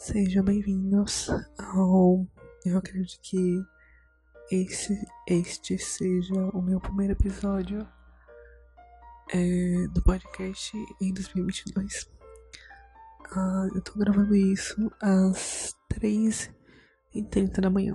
[0.00, 1.28] Sejam bem-vindos
[1.58, 2.26] ao.
[2.64, 3.62] Eu acredito que
[4.50, 7.86] esse, este seja o meu primeiro episódio
[9.30, 12.10] é, do podcast em 2022.
[13.30, 17.94] Ah, eu tô gravando isso às 3h30 da manhã.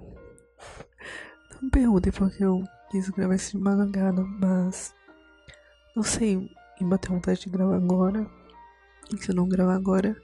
[1.55, 4.93] Não me perguntem porque eu quis gravar esse de madrugada, mas
[5.95, 6.37] não sei,
[6.79, 8.29] me bateu vontade de gravar agora.
[9.11, 10.15] E se eu não gravar agora,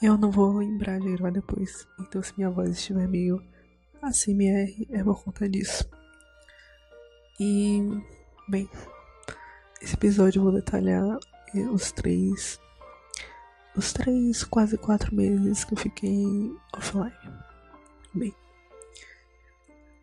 [0.00, 1.86] eu não vou lembrar de gravar depois.
[2.00, 3.42] Então, se minha voz estiver meio
[4.00, 5.88] ASMR, é por conta disso.
[7.40, 7.80] E,
[8.48, 8.68] bem,
[9.82, 11.18] esse episódio eu vou detalhar
[11.54, 12.60] eh, os três.
[13.76, 16.24] Os três, quase quatro meses que eu fiquei
[16.76, 17.12] offline.
[18.14, 18.34] Bem,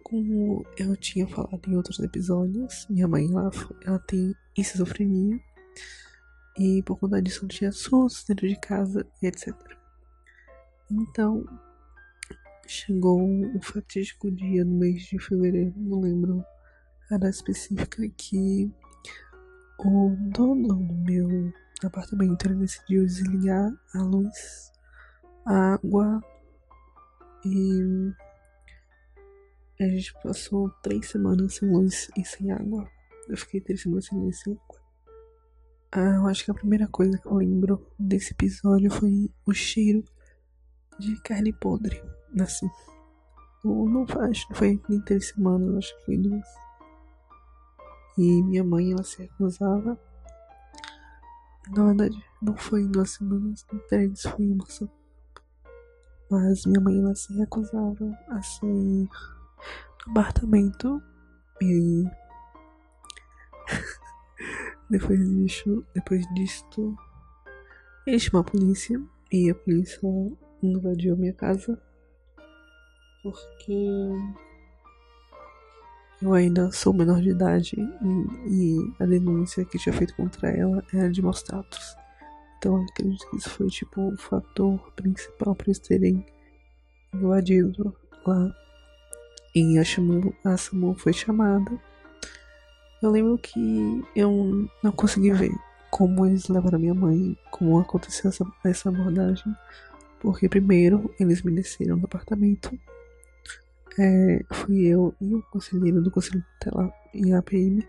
[0.04, 3.50] como eu tinha falado em outros episódios, minha mãe ela,
[3.86, 5.40] ela tem esquizofrenia.
[6.58, 9.56] E por conta disso eu tinha SUS dentro de casa etc.
[10.90, 11.46] Então,
[12.68, 13.22] chegou
[13.56, 16.44] o fatídico dia no mês de fevereiro, não lembro
[17.10, 18.72] a data específica, que
[19.80, 24.72] o dono do meu apartamento ele decidiu desligar a luz,
[25.46, 26.22] a água
[27.46, 28.14] e
[29.80, 32.90] a gente passou três semanas sem luz e sem água.
[33.28, 34.82] Eu fiquei três semanas sem luz e sem água.
[35.92, 40.04] Ah, eu acho que a primeira coisa que eu lembro desse episódio foi o cheiro
[41.00, 42.02] de carne podre,
[42.40, 42.70] assim.
[43.64, 46.48] Ou não faz, não foi nem três semanas, acho que foi duas.
[48.18, 50.00] E minha mãe, ela se recusava.
[51.70, 54.86] Na verdade, não foi duas semanas, nem três, foi uma só.
[56.30, 59.10] Mas minha mãe, ela se recusava a sair
[60.06, 61.02] do apartamento
[61.62, 62.04] e
[64.90, 66.96] depois disso, depois disto,
[68.06, 69.02] ele chamou a polícia
[69.32, 70.00] e a polícia
[70.72, 71.80] invadiu minha casa
[73.24, 74.12] porque
[76.22, 80.84] eu ainda sou menor de idade e, e a denúncia que tinha feito contra ela
[80.94, 81.96] era de maus tratos.
[82.58, 86.26] Então acredito que isso foi tipo o fator principal para eles terem
[87.14, 88.56] invadido lá.
[89.56, 91.72] E a SAMU, a SAMU foi chamada.
[93.02, 95.52] Eu lembro que eu não consegui ver
[95.92, 99.56] como eles levaram minha mãe, como aconteceu essa, essa abordagem.
[100.26, 102.76] Porque primeiro eles me desceram no apartamento.
[104.00, 107.88] É, fui eu e o conselheiro do conselho tutelar e a PM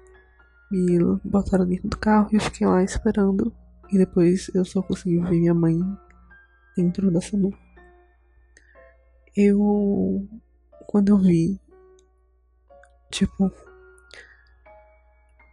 [0.71, 3.51] me botaram dentro do carro e eu fiquei lá esperando.
[3.91, 5.81] E depois eu só consegui ver minha mãe
[6.77, 7.57] dentro da SAMU.
[9.35, 10.29] Eu.
[10.87, 11.59] Quando eu vi.
[13.11, 13.51] Tipo.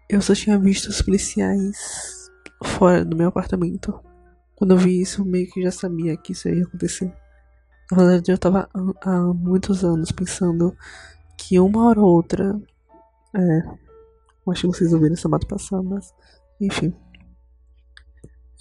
[0.09, 2.29] Eu só tinha visto os policiais
[2.61, 4.03] fora do meu apartamento.
[4.55, 7.13] Quando eu vi isso, eu meio que já sabia que isso ia acontecer.
[7.91, 8.69] Na verdade, eu tava
[9.01, 10.75] há muitos anos pensando
[11.37, 12.59] que uma hora ou outra.
[13.35, 13.83] É.
[14.49, 16.13] Acho que vocês ouviram essa mato passar, mas.
[16.59, 16.93] Enfim.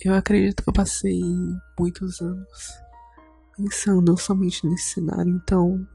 [0.04, 1.20] Eu acredito que eu passei
[1.78, 2.82] muitos anos
[3.56, 5.30] pensando somente nesse cenário.
[5.30, 5.86] Então,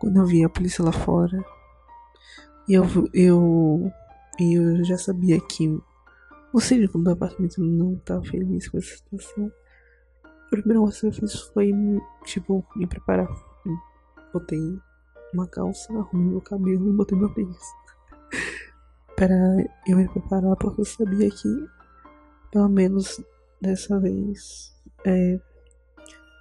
[0.00, 1.42] quando eu vi a polícia lá fora,
[2.68, 2.84] eu,
[3.14, 3.90] eu,
[4.38, 5.80] eu já sabia que
[6.52, 9.50] o síndico do apartamento não tá feliz com essa situação.
[10.24, 11.72] A primeira coisa que eu fiz foi,
[12.24, 13.28] tipo, me preparar.
[14.32, 14.78] Botei
[15.32, 17.62] uma calça, arrumei meu cabelo e botei meu tênis.
[19.16, 19.34] para
[19.86, 21.66] eu me preparar, porque eu sabia que,
[22.50, 23.22] pelo menos
[23.60, 24.74] dessa vez,
[25.06, 25.40] é,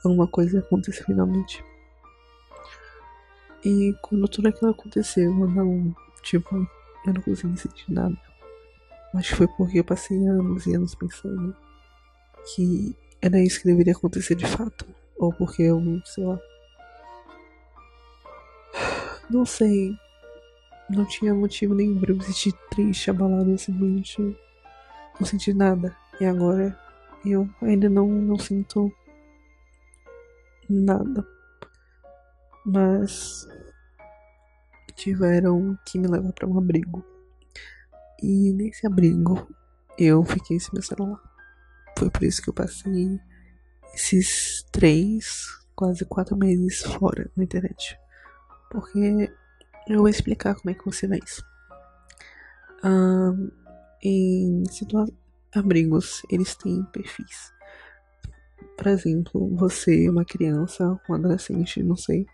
[0.03, 1.63] alguma coisa ia acontecer finalmente.
[3.63, 6.55] E quando tudo aquilo aconteceu, eu não, tipo,
[7.05, 8.30] eu não consegui sentir nada.
[9.13, 11.55] Mas foi porque eu passei anos e anos pensando
[12.53, 14.85] que era isso que deveria acontecer de fato.
[15.17, 16.39] Ou porque eu, sei lá.
[19.29, 19.95] Não sei.
[20.89, 24.37] Não tinha motivo nenhum pra eu me sentir triste, abalado, simplesmente
[25.19, 25.95] não senti nada.
[26.19, 26.77] E agora
[27.25, 28.91] eu ainda não, não sinto
[30.69, 31.25] nada.
[32.65, 33.47] Mas
[34.95, 37.03] tiveram que me levar para um abrigo.
[38.21, 39.47] E nesse abrigo
[39.97, 41.21] eu fiquei sem meu celular.
[41.97, 43.19] Foi por isso que eu passei
[43.93, 47.97] esses três, quase quatro meses fora na internet.
[48.69, 49.31] Porque
[49.87, 51.43] eu vou explicar como é que funciona isso.
[52.83, 53.51] Um,
[54.03, 54.63] em
[55.53, 57.51] abrigos, eles têm perfis.
[58.77, 62.25] Por exemplo, você, uma criança, um adolescente, não sei,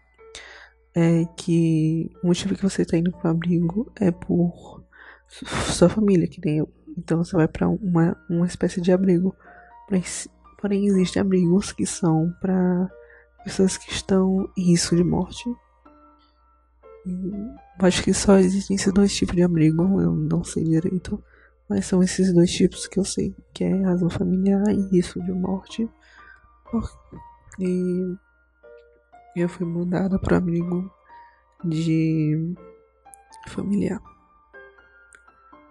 [0.96, 4.84] é que o motivo que você está indo para o abrigo é por
[5.28, 6.70] sua família, que nem eu.
[6.98, 9.36] Então você vai para uma, uma espécie de abrigo.
[10.60, 12.90] Porém, existem abrigos que são para
[13.44, 15.46] pessoas que estão em risco de morte.
[17.06, 21.24] Eu acho que só existem esses dois tipos de abrigo, eu não sei direito.
[21.70, 25.32] Mas são esses dois tipos que eu sei, que é razão familiar e risco de
[25.32, 25.88] morte.
[27.60, 28.16] E
[29.36, 30.92] eu fui mandada para abrigo
[31.64, 32.56] de
[33.48, 34.02] familiar.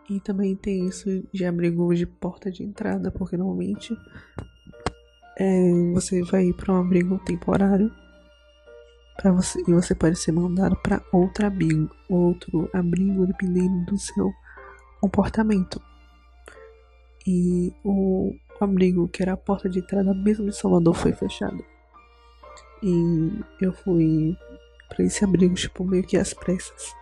[0.08, 3.96] E também tem isso de abrigo de porta de entrada, porque normalmente
[5.36, 7.92] é, você vai para um abrigo temporário
[9.16, 14.32] para você e você pode ser mandado para outro abrigo, outro abrigo dependendo do seu
[15.00, 15.80] comportamento.
[17.26, 21.64] E o abrigo que era a porta de entrada mesmo de Salvador foi fechado.
[22.82, 24.36] E eu fui
[24.88, 26.94] para esse abrigo tipo meio que às pressas.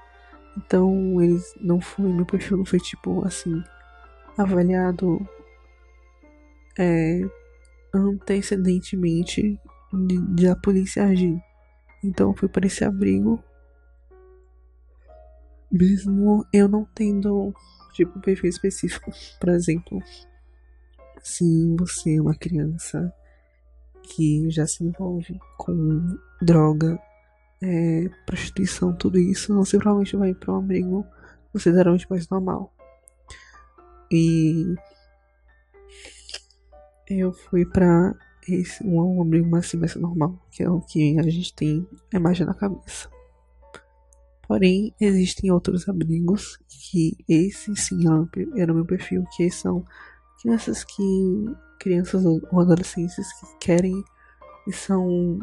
[0.56, 3.62] Então eles não foi, meu perfil não foi tipo assim
[4.36, 5.26] avaliado
[6.78, 7.20] é,
[7.92, 9.58] antecedentemente
[9.92, 11.40] de, de a polícia agir.
[12.02, 13.42] Então eu fui para esse abrigo
[15.74, 17.52] mesmo eu não tendo
[17.92, 19.10] tipo perfil específico.
[19.40, 20.00] Por exemplo,
[21.20, 23.12] se você é uma criança
[24.02, 26.98] que já se envolve com droga,
[27.62, 31.06] é, prostituição, tudo isso, você provavelmente vai para um abrigo
[31.52, 32.72] consideravelmente mais normal.
[34.10, 34.74] E
[37.08, 38.14] eu fui para
[38.48, 42.46] esse um abrigo assim mais normal, que é o que a gente tem a imagem
[42.46, 43.08] na cabeça.
[44.46, 48.04] Porém, existem outros abrigos que esse sim
[48.56, 49.84] era o meu perfil, que são
[50.40, 51.02] crianças que
[51.78, 54.04] crianças ou adolescentes que querem
[54.66, 55.38] e são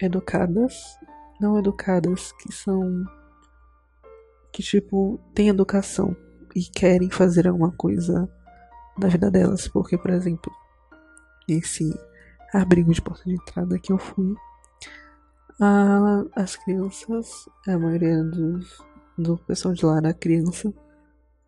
[0.00, 0.98] educadas
[1.40, 3.04] não educadas, que são.
[4.52, 6.16] que, tipo, têm educação
[6.54, 8.28] e querem fazer alguma coisa
[8.98, 9.68] da vida delas.
[9.68, 10.52] Porque, por exemplo,
[11.48, 11.94] esse
[12.52, 14.34] abrigo de porta de entrada que eu fui,
[15.60, 18.78] a, as crianças, a maioria dos,
[19.16, 20.72] do pessoal de lá era criança.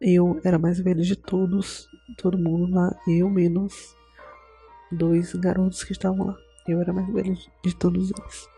[0.00, 1.88] Eu era mais velho de todos,
[2.18, 3.96] todo mundo lá, eu menos
[4.92, 6.36] dois garotos que estavam lá.
[6.66, 8.57] Eu era mais velho de todos eles.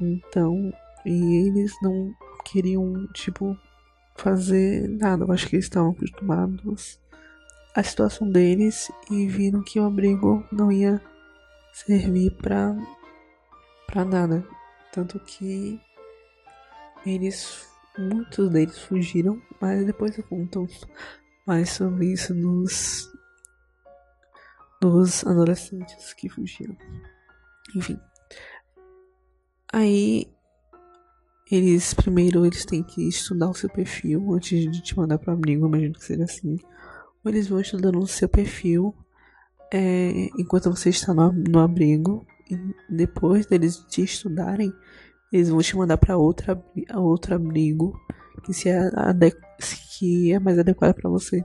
[0.00, 0.72] Então,
[1.04, 3.56] e eles não queriam, tipo,
[4.16, 5.24] fazer nada.
[5.24, 7.00] Eu acho que eles estavam acostumados
[7.74, 11.00] à situação deles e viram que o abrigo não ia
[11.72, 12.76] servir pra,
[13.86, 14.46] pra nada.
[14.92, 15.80] Tanto que
[17.06, 17.66] eles,
[17.98, 20.66] muitos deles fugiram, mas depois eu conto
[21.46, 23.10] mais sobre isso nos,
[24.82, 26.76] nos adolescentes que fugiram.
[27.74, 27.98] Enfim.
[29.72, 30.26] Aí
[31.50, 35.66] eles primeiro eles têm que estudar o seu perfil antes de te mandar para abrigo,
[35.66, 36.58] imagino que seja assim.
[37.24, 38.94] Ou eles vão estudando o seu perfil
[39.72, 42.26] é, enquanto você está no, no abrigo.
[42.50, 42.58] E
[42.88, 44.72] depois deles te estudarem,
[45.32, 46.62] eles vão te mandar para outra
[46.94, 47.98] outro abrigo
[48.44, 48.90] que se é,
[49.96, 51.44] que é mais adequado para você.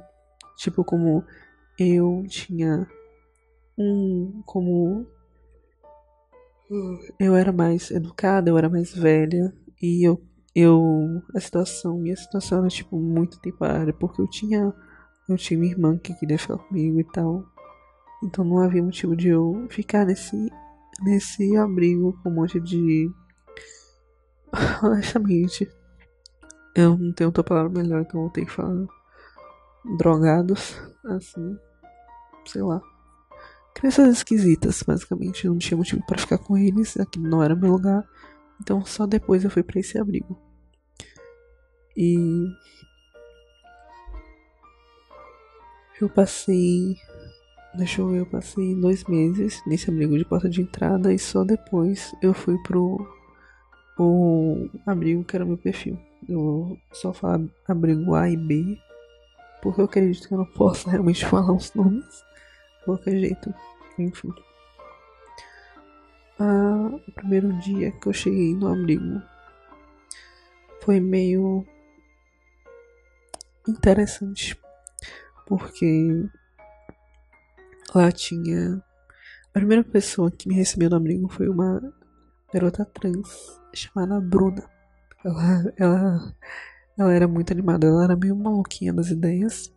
[0.58, 1.24] Tipo como
[1.80, 2.88] eu tinha
[3.78, 5.08] um como
[7.20, 10.22] eu era mais educada, eu era mais velha e eu,
[10.56, 14.74] eu a situação, minha situação era tipo muito temporária, porque eu tinha
[15.30, 17.46] eu tinha minha irmã que queria ficar comigo e tal.
[18.24, 20.50] Então não havia motivo de eu ficar nesse
[21.02, 23.10] nesse abrigo com um monte de
[24.82, 25.70] honestamente
[26.78, 28.86] eu não tenho outra palavra melhor, então eu vou ter que falar
[29.98, 31.58] drogados, assim,
[32.46, 32.80] sei lá.
[33.78, 35.46] Crianças esquisitas, basicamente.
[35.46, 37.00] Eu não tinha motivo para ficar com eles.
[37.00, 38.04] Aqui não era meu lugar.
[38.60, 40.36] Então só depois eu fui para esse abrigo.
[41.96, 42.48] E.
[46.02, 46.96] Eu passei.
[47.76, 51.44] Deixa eu ver, eu passei dois meses nesse abrigo de porta de entrada e só
[51.44, 52.98] depois eu fui pro
[54.00, 56.00] o abrigo que era meu perfil.
[56.28, 58.80] Eu só falo abrigo A e B,
[59.62, 62.26] porque eu acredito que eu não posso realmente falar os nomes
[62.88, 63.54] qualquer jeito.
[64.00, 64.34] Enfim.
[66.40, 69.22] Ah, o primeiro dia que eu cheguei no abrigo
[70.82, 71.66] foi meio
[73.68, 74.58] interessante.
[75.46, 76.30] Porque
[77.94, 78.84] lá tinha.
[79.50, 81.82] A primeira pessoa que me recebeu no abrigo foi uma
[82.54, 84.64] garota trans chamada Bruna.
[85.26, 86.36] Ela, ela,
[86.98, 89.74] ela era muito animada, ela era meio maluquinha das ideias.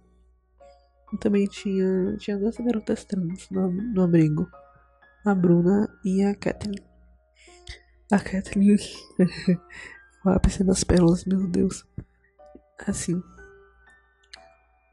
[1.18, 4.48] Também tinha, tinha duas garotas trans no, no abrigo.
[5.24, 6.82] A Bruna e a Kathleen.
[8.10, 8.78] A Kathleen.
[10.24, 11.84] o ápice das pérolas, meu Deus.
[12.86, 13.20] Assim.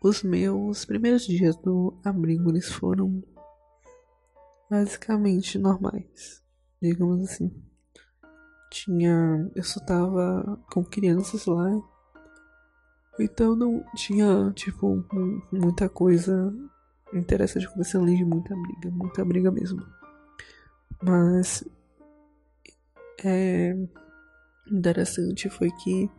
[0.04, 3.24] Os meus primeiros dias do abrigo eles foram
[4.70, 6.44] basicamente normais.
[6.82, 7.52] digamos assim.
[8.72, 9.50] Tinha.
[9.56, 11.70] Eu só tava com crianças lá.
[13.20, 15.04] Então não tinha, tipo,
[15.52, 16.54] muita coisa
[17.14, 19.84] interessante acontecendo ali de muita briga, muita briga mesmo.
[21.02, 21.64] Mas.
[23.24, 23.76] É.
[24.70, 26.10] Interessante foi que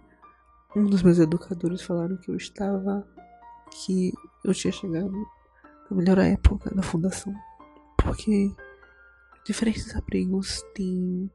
[0.75, 3.07] um dos meus educadores falaram que eu estava.
[3.71, 4.13] que
[4.45, 5.13] eu tinha chegado
[5.91, 7.35] na melhor época da fundação.
[7.97, 8.51] Porque
[9.45, 11.31] diferentes abrigos têm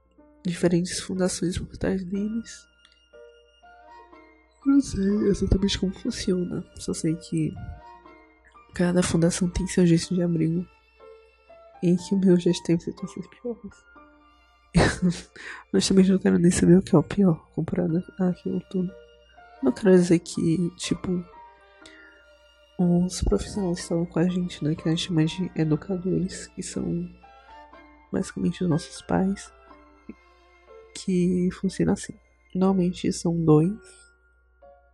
[0.46, 2.68] diferentes fundações por trás deles.
[4.66, 7.54] Não sei exatamente como funciona, só sei que
[8.74, 10.66] cada fundação tem seu jeito de abrigo.
[11.82, 13.84] E que o meu já tem situações piores.
[15.72, 18.90] Mas também não quero nem saber o que é o pior comparado àquilo tudo.
[19.62, 21.24] Não quero dizer que, tipo,
[22.80, 26.64] os profissionais que estavam com a gente, né, que a gente chama de educadores, que
[26.64, 27.10] são
[28.12, 29.52] basicamente os nossos pais,
[30.96, 32.14] que funciona assim.
[32.56, 34.03] Normalmente são dois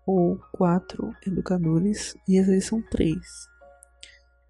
[0.09, 3.47] ou quatro educadores, e às vezes são três,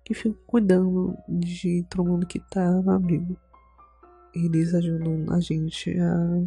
[0.06, 3.38] que ficam cuidando de todo mundo que tá no abrigo.
[4.34, 6.44] Eles ajudam a gente a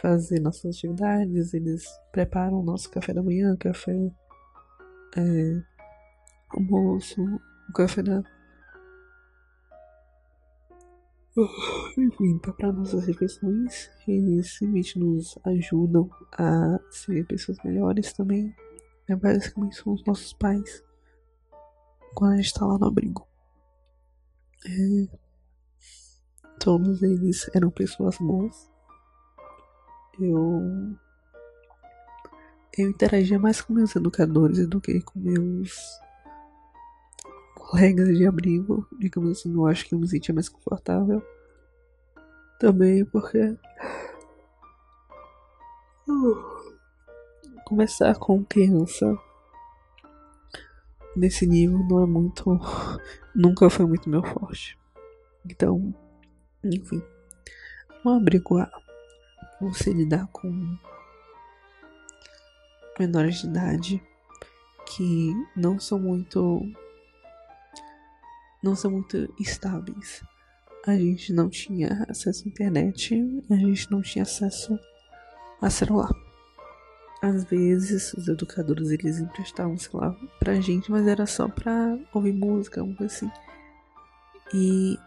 [0.00, 3.94] fazer nossas atividades, eles preparam o nosso café da manhã, café,
[5.16, 5.62] é,
[6.48, 7.22] almoço,
[7.68, 8.20] o café da
[11.96, 18.54] enfim, para nossas refeições, eles simplesmente nos ajudam a ser pessoas melhores também.
[19.08, 20.84] É, basicamente são os nossos pais
[22.14, 23.26] quando a gente tá lá no abrigo.
[24.66, 25.18] É,
[26.58, 28.70] todos eles eram pessoas boas.
[30.18, 30.96] Eu
[32.78, 36.00] eu interagia mais com meus educadores do que com meus
[37.70, 41.22] colegas de abrigo, digamos assim, eu acho que eu me sentia mais confortável.
[42.58, 43.56] Também porque.
[47.64, 49.16] Começar com criança
[51.14, 52.58] nesse nível não é muito.
[53.32, 54.76] Nunca foi muito meu forte.
[55.48, 55.94] Então,
[56.64, 57.00] enfim.
[58.04, 58.68] Um abrigo a
[59.60, 60.76] você lidar com
[62.98, 64.02] menores de idade
[64.86, 66.60] que não são muito
[68.62, 70.22] não são muito estáveis.
[70.86, 73.14] A gente não tinha acesso à internet,
[73.50, 74.78] a gente não tinha acesso
[75.60, 76.10] a celular.
[77.22, 82.80] Às vezes os educadores eles emprestavam celular pra gente, mas era só pra ouvir música,
[82.80, 83.30] algo assim.
[84.54, 84.98] E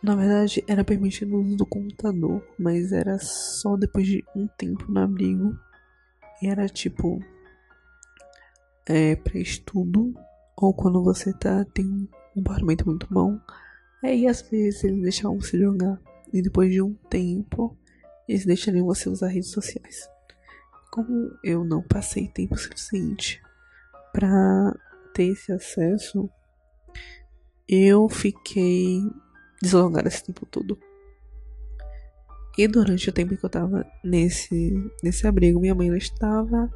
[0.00, 4.90] na verdade era permitido o uso do computador, mas era só depois de um tempo
[4.90, 5.58] no abrigo.
[6.40, 7.20] E era tipo
[8.86, 10.14] é, para estudo
[10.56, 13.38] ou quando você tá tem comportamento muito bom.
[14.02, 16.00] Aí às vezes eles deixavam você jogar.
[16.32, 17.76] E depois de um tempo,
[18.28, 20.08] eles deixariam você usar redes sociais.
[20.90, 23.40] Como eu não passei tempo suficiente
[24.12, 24.74] para
[25.14, 26.28] ter esse acesso,
[27.68, 29.00] eu fiquei
[29.62, 30.78] deslogada esse tempo todo.
[32.58, 36.70] E durante o tempo que eu tava nesse, nesse abrigo, minha mãe ela estava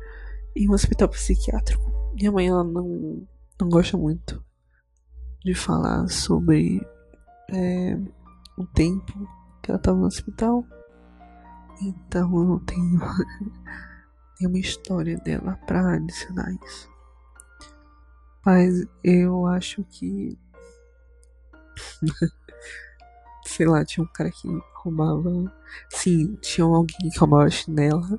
[0.57, 1.93] em um hospital psiquiátrico.
[2.15, 3.27] Minha mãe ela não,
[3.61, 4.43] não gosta muito
[5.45, 6.87] de falar sobre
[7.51, 7.99] é,
[8.57, 9.13] o tempo
[9.63, 10.65] que ela estava no hospital.
[11.83, 13.01] Então eu não tenho
[14.41, 16.89] nenhuma história dela para adicionar isso.
[18.45, 20.39] Mas eu acho que.
[23.47, 25.31] Sei lá, tinha um cara que roubava.
[25.91, 28.19] Sim, tinha alguém que roubava chinela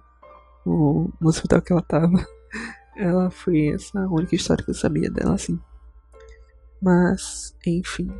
[0.65, 2.25] no, hospital que ela tava.
[2.97, 5.59] Ela foi essa única história que eu sabia dela, assim.
[6.85, 8.15] Mas, enfim.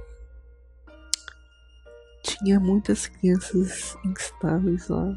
[2.24, 5.16] Tinha muitas crianças instáveis lá.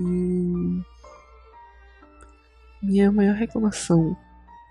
[0.00, 0.82] E.
[2.82, 4.16] Minha maior reclamação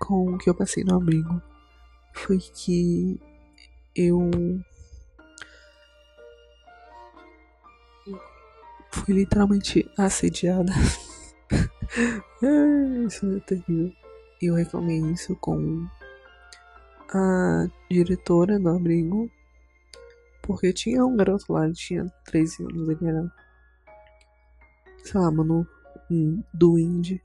[0.00, 1.40] com o que eu passei no abrigo
[2.12, 3.20] foi que
[3.94, 4.28] eu
[8.90, 10.72] fui literalmente assediada.
[13.06, 13.92] isso é terrível.
[14.42, 15.88] Eu reclamei isso com
[17.12, 19.30] a diretora do abrigo,
[20.42, 23.32] porque tinha um garoto lá, ele tinha 13 anos, ele era,
[25.04, 25.66] sei lá, mano,
[26.10, 27.22] um duende,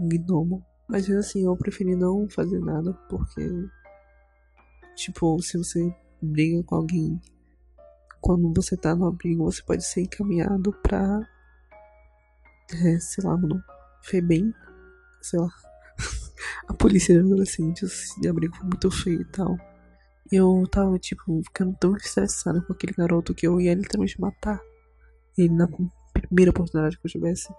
[0.00, 0.64] um gnomo.
[0.88, 3.48] Mas assim, eu preferi não fazer nada, porque,
[4.94, 7.20] tipo, se você briga com alguém,
[8.20, 11.20] quando você tá no abrigo, você pode ser encaminhado pra,
[12.72, 13.62] é, sei lá, mano,
[14.02, 14.52] Febem,
[15.20, 15.48] sei lá
[16.68, 19.56] a polícia de adolescentes de abrigo foi muito feio e tal.
[20.30, 24.60] eu tava, tipo, ficando tão estressada com aquele garoto que eu ia literalmente matar
[25.36, 25.68] ele na
[26.12, 27.52] primeira oportunidade que eu tivesse.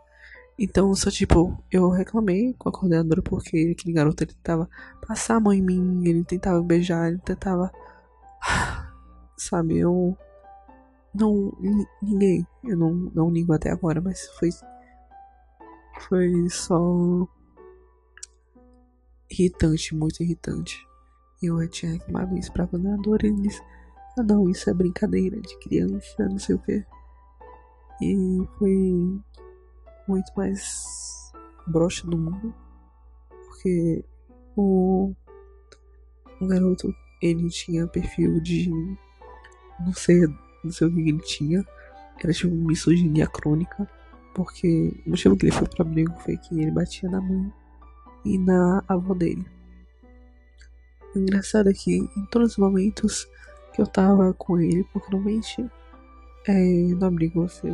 [0.57, 4.69] Então, só tipo, eu reclamei com a coordenadora porque aquele garoto ele tentava
[5.07, 7.71] passar a mão em mim, ele tentava beijar, ele tentava.
[9.37, 10.15] Sabe, eu.
[11.13, 11.51] Não.
[12.01, 12.45] Ninguém.
[12.63, 14.49] Eu não, não ligo até agora, mas foi.
[16.07, 16.77] Foi só.
[19.29, 20.85] Irritante, muito irritante.
[21.41, 23.61] Eu tinha reclamado isso pra coordenadora e ele disse:
[24.17, 26.85] Ah, não, isso é brincadeira de criança, não sei o que.
[28.01, 29.21] E foi
[30.07, 31.31] muito mais
[31.67, 32.53] broxa do mundo.
[33.29, 34.03] Porque
[34.55, 35.13] o,
[36.39, 38.69] o garoto, ele tinha perfil de.
[39.79, 40.27] Não sei,
[40.63, 41.65] não sei o que ele tinha.
[42.23, 43.89] Era tipo misoginia crônica.
[44.33, 47.51] Porque o motivo que ele foi pra briga foi que ele batia na mãe
[48.25, 49.45] e na avó dele.
[51.15, 53.27] O engraçado é que em todos os momentos
[53.73, 55.69] que eu tava com ele, porque normalmente
[56.47, 57.69] é, no abrigo você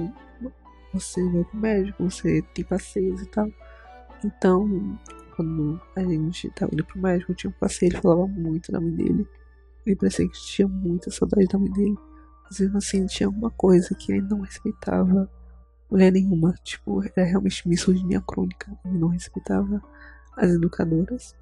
[0.93, 3.49] você vai pro médico, você tem passeios e tal.
[4.23, 4.99] Então,
[5.35, 8.91] quando a gente tava indo pro médico, tinha um passeio, ele falava muito da mãe
[8.91, 9.27] dele.
[9.85, 11.97] Ele parecia que tinha muita saudade da mãe dele.
[12.43, 15.29] Mas mesmo assim, tinha alguma coisa que ele não respeitava
[15.89, 16.53] mulher nenhuma.
[16.63, 18.71] Tipo, era realmente misoginia crônica.
[18.85, 19.81] Ele não respeitava
[20.39, 21.35] as educadoras.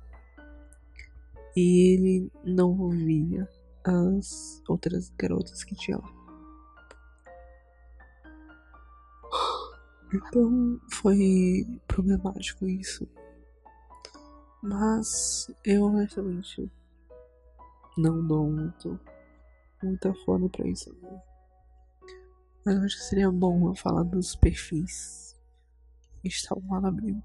[1.55, 3.47] E ele não ouvia
[3.83, 6.17] as outras garotas que tinha lá.
[10.13, 13.07] Então foi problemático isso.
[14.61, 16.71] Mas eu honestamente
[17.97, 18.99] não dou muito,
[19.81, 20.93] muita foda pra isso.
[21.01, 21.21] Né?
[22.65, 25.35] Mas eu acho que seria bom eu falar dos perfis
[26.21, 27.23] que estavam lá na Bíblia.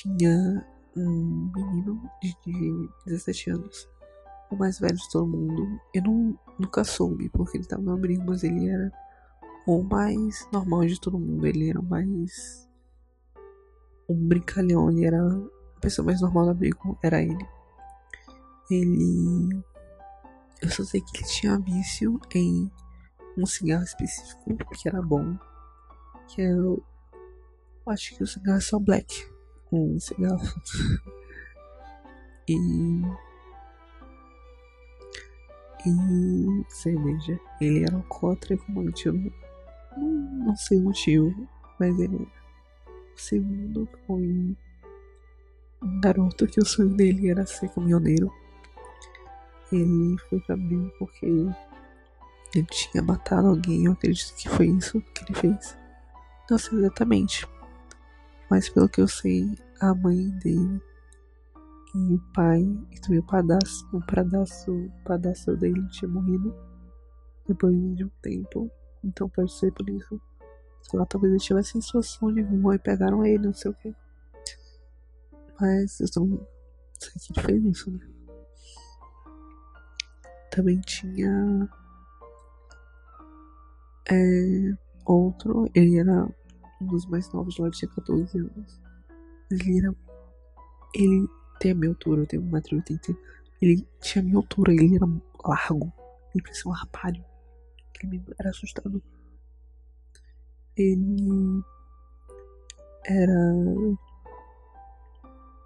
[0.00, 2.34] Tinha um menino de
[3.04, 3.86] 17 anos,
[4.50, 5.78] o mais velho de todo mundo.
[5.92, 8.90] Eu não, nunca soube porque ele estava no abrigo, mas ele era
[9.66, 11.46] o mais normal de todo mundo.
[11.46, 12.66] Ele era o mais.
[14.08, 17.46] Um brincalhão, ele era a pessoa mais normal do abrigo, era ele.
[18.70, 19.62] Ele.
[20.62, 22.72] Eu só sei que ele tinha vício em
[23.36, 25.36] um cigarro específico que era bom.
[26.26, 26.82] Que é o.
[27.86, 29.29] Acho que o cigarro é só black.
[29.72, 30.40] Um cigarro.
[32.48, 32.56] e.
[35.86, 37.40] E cerveja.
[37.60, 38.58] Ele era alcoólatra e.
[39.08, 39.14] Eu
[39.96, 42.28] não, não sei o motivo, mas ele O
[43.16, 44.56] segundo foi
[45.82, 48.30] um garoto que o sonho dele era ser caminhoneiro.
[49.72, 51.26] Ele foi pra mim porque
[52.54, 55.78] ele tinha matado alguém, eu acredito que foi isso que ele fez.
[56.50, 57.46] Não sei exatamente.
[58.50, 60.82] Mas pelo que eu sei, a mãe dele
[61.94, 62.60] e o pai
[62.90, 66.54] e também o padastro, o padastro, o padastro dele tinha morrido
[67.46, 68.70] depois de um tempo.
[69.04, 70.20] Então pode ser por isso.
[70.82, 73.74] Sei lá, talvez ele estivesse em situação de rua e pegaram ele, não sei o
[73.74, 73.94] que.
[75.60, 76.46] Mas eu não
[76.98, 78.08] sei que ele fez isso, né?
[80.50, 81.68] Também tinha.
[84.10, 84.72] É,
[85.06, 86.28] outro, ele era
[86.80, 88.80] um dos mais novos lá, tinha 14 anos.
[89.50, 89.94] Ele era.
[90.94, 93.16] Ele tem a minha altura, eu tenho 1,80m.
[93.60, 95.06] Ele tinha a minha altura, ele era
[95.44, 95.92] largo.
[96.34, 97.24] Ele parecia um rapário
[98.06, 99.00] ele era assustador.
[100.76, 101.62] Ele
[103.04, 103.56] era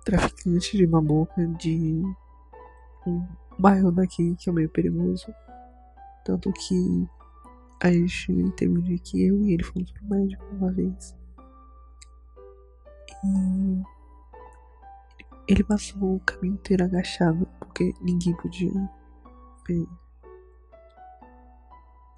[0.04, 2.02] traficante de uma boca de
[3.06, 3.26] um
[3.58, 5.32] bairro daqui que é meio perigoso.
[6.24, 7.08] Tanto que
[7.86, 11.16] a gente teve que eu e ele fomos pro médico uma vez.
[13.24, 13.82] E
[15.46, 18.72] ele passou o caminho inteiro agachado, porque ninguém podia
[19.68, 19.86] ver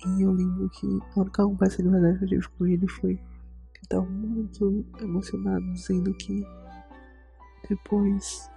[0.05, 3.17] e eu lembro que a única conversa de verdade que eu tive com ele foi
[3.17, 6.45] que ele tava muito emocionado, dizendo que
[7.69, 8.49] depois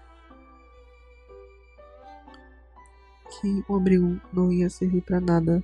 [3.31, 5.63] que o abrigo não ia servir para nada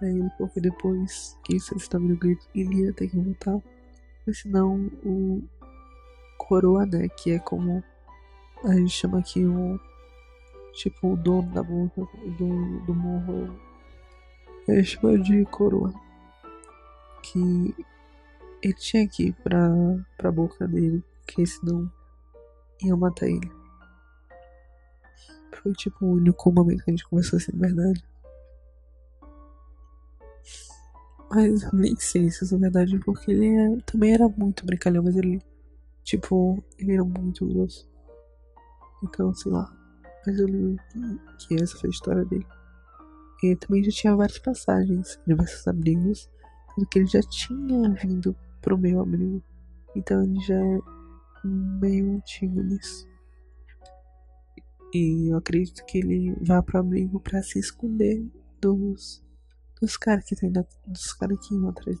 [0.00, 3.60] para ele, porque depois que isso estava no grito, ele ia ter que voltar.
[4.26, 5.42] Mas senão o
[6.38, 7.84] coroa, né, que é como
[8.64, 9.78] a gente chama aqui o
[10.72, 12.08] tipo o dono da boca,
[12.38, 13.54] do, do morro
[14.68, 15.92] é chama de coroa.
[17.22, 17.74] Que
[18.62, 19.70] ele tinha que ir pra,
[20.16, 21.90] pra boca dele, porque senão
[22.82, 23.52] ia matar ele.
[25.62, 28.09] Foi tipo o único momento que a gente conversou assim, de verdade.
[31.30, 35.16] Mas nem sei se isso é verdade, porque ele é, também era muito brincalhão, mas
[35.16, 35.40] ele,
[36.02, 37.88] tipo, ele era muito grosso.
[39.02, 39.72] Então, sei lá.
[40.26, 40.82] mas eu lembro
[41.38, 42.46] que, que essa foi a história dele.
[43.42, 46.28] E também já tinha várias passagens, diversos abrigos,
[46.74, 49.42] porque ele já tinha vindo pro meu abrigo.
[49.96, 50.80] Então ele já é
[51.44, 53.08] meio antigo nisso.
[54.92, 58.26] E eu acredito que ele vá pro abrigo para se esconder
[58.60, 59.22] dos,
[59.80, 60.52] dos caras que tem
[60.86, 61.98] dos caras que iam atrás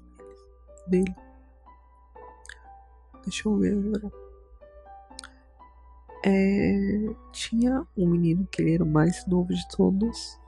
[0.86, 1.14] dele.
[3.22, 4.12] Deixa eu ver agora.
[6.24, 10.38] É, tinha um menino que ele era o mais novo de todos.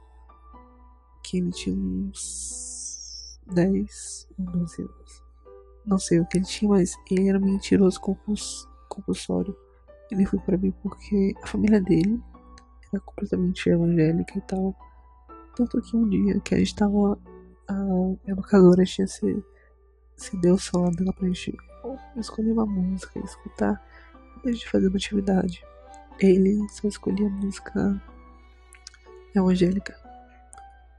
[1.23, 5.23] Que ele tinha uns 10 ou 12 anos.
[5.85, 9.55] Não sei o que ele tinha, mas ele era mentiroso compuls compulsório.
[10.11, 12.21] Ele foi para mim porque a família dele
[12.91, 14.75] era completamente evangélica e tal.
[15.55, 17.17] Tanto que um dia que a gente tava.
[17.67, 19.43] A educadora tinha se,
[20.17, 21.55] se deu o celular dela pra gente
[22.17, 23.81] escolher uma música e escutar
[24.45, 25.63] antes de fazer uma atividade.
[26.19, 28.01] Ele só escolhia música
[29.35, 29.95] evangélica.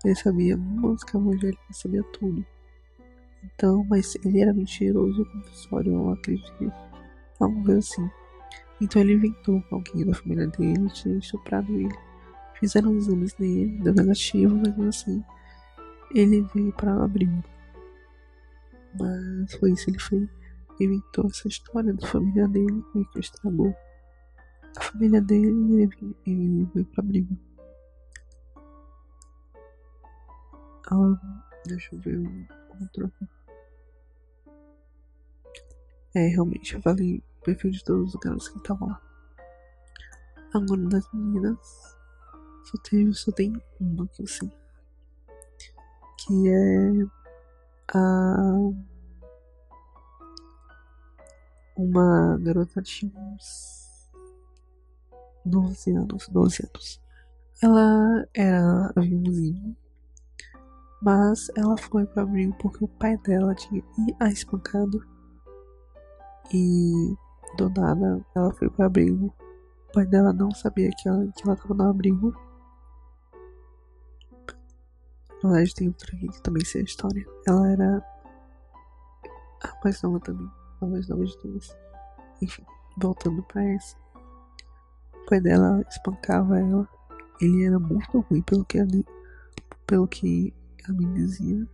[0.05, 2.45] Ele sabia música evangélica, sabia tudo.
[3.43, 6.73] Então, mas ele era mentiroso compulsório, eu acredito.
[7.38, 8.11] Vamos ver assim.
[8.81, 11.95] Então ele inventou que alguém da família dele tinha estuprado ele.
[12.59, 15.25] Fizeram os exames nele, deu negativo, mas assim,
[16.14, 17.43] ele veio para abrigo.
[18.99, 20.29] Mas foi isso, ele foi,
[20.81, 23.75] inventou essa história da família dele, meio que estragou
[24.77, 25.88] a família dele
[26.27, 27.38] e ele veio pra abrigo.
[30.90, 32.47] Ah, deixa eu ver o
[32.81, 33.12] outro.
[36.14, 39.01] É, realmente, eu falei o perfil de todos os garotos que estavam lá.
[40.53, 41.94] Agora das meninas,
[42.64, 44.50] só tem, só tem uma que eu sei.
[46.18, 47.07] Que é
[47.94, 48.72] a.
[51.77, 53.85] Uma garota de uns
[55.44, 57.00] 12 anos, 12 anos.
[57.62, 59.77] Ela era aviãozinho,
[61.03, 63.83] mas ela foi para abrigo porque o pai dela tinha
[64.20, 65.05] a espancado
[66.53, 67.14] e
[67.57, 69.33] do nada ela foi para abrigo.
[69.88, 72.35] O pai dela não sabia que ela, que ela tava no abrigo.
[75.45, 77.27] Verdade tem outra aqui que também sei a história.
[77.47, 78.03] Ela era
[79.63, 80.51] a mais nova também.
[80.81, 81.77] A mais nova de todas.
[82.41, 82.65] Enfim,
[82.97, 83.95] voltando pra essa.
[85.13, 86.89] O pai dela espancava ela.
[87.43, 88.89] Ele era muito ruim pelo que, ela,
[89.87, 91.69] pelo que ela me dizia.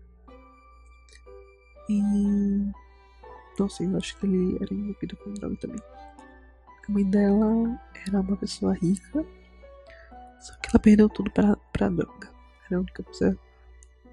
[1.88, 2.02] E
[3.56, 5.80] não sei, eu acho que ele era envolvido com droga também.
[6.88, 9.24] A mãe dela era uma pessoa rica,
[10.40, 12.30] só que ela perdeu tudo pra, pra droga.
[12.66, 13.38] Era a única pessoa.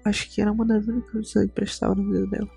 [0.08, 2.50] Acho que era uma das únicas pessoas que prestava na vida dela.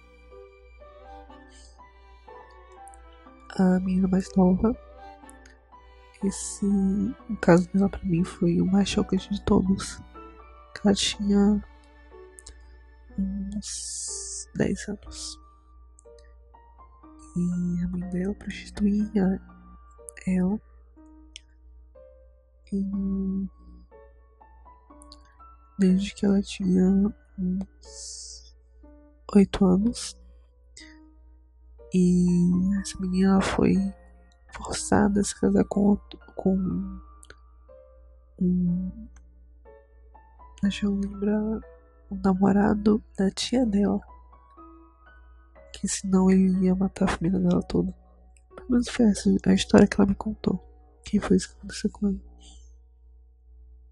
[3.57, 4.73] A menina mais nova.
[6.23, 6.65] Esse.
[7.29, 10.01] O caso dela pra mim foi o mais chocante de todos.
[10.81, 11.61] Ela tinha.
[13.19, 15.39] uns 10 anos.
[17.35, 19.41] E a mãe dela prostituía
[20.25, 20.61] ela.
[22.71, 22.85] E
[25.77, 28.55] desde que ela tinha uns
[29.33, 30.17] oito anos.
[31.93, 32.27] E
[32.81, 33.75] essa menina foi
[34.53, 35.97] forçada a se casar com,
[36.35, 36.57] com
[38.39, 39.07] um.
[40.61, 41.59] Deixa eu lembrar.
[42.09, 44.01] O namorado da tia dela
[45.81, 47.91] que senão ele ia matar a família dela toda.
[48.55, 50.63] Pelo menos foi essa a história que ela me contou.
[51.03, 52.21] Que foi isso que aconteceu com ela.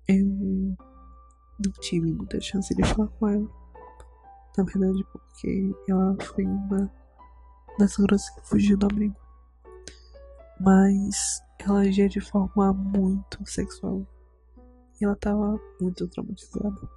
[0.08, 0.78] Eu
[1.64, 3.48] não tive muita chance de falar com ela.
[4.58, 6.92] Na verdade, porque ela foi uma
[7.78, 9.16] das garotas que fugiu do abrigo.
[10.60, 14.06] Mas ela agia de forma muito sexual.
[15.00, 16.90] E ela tava muito traumatizada.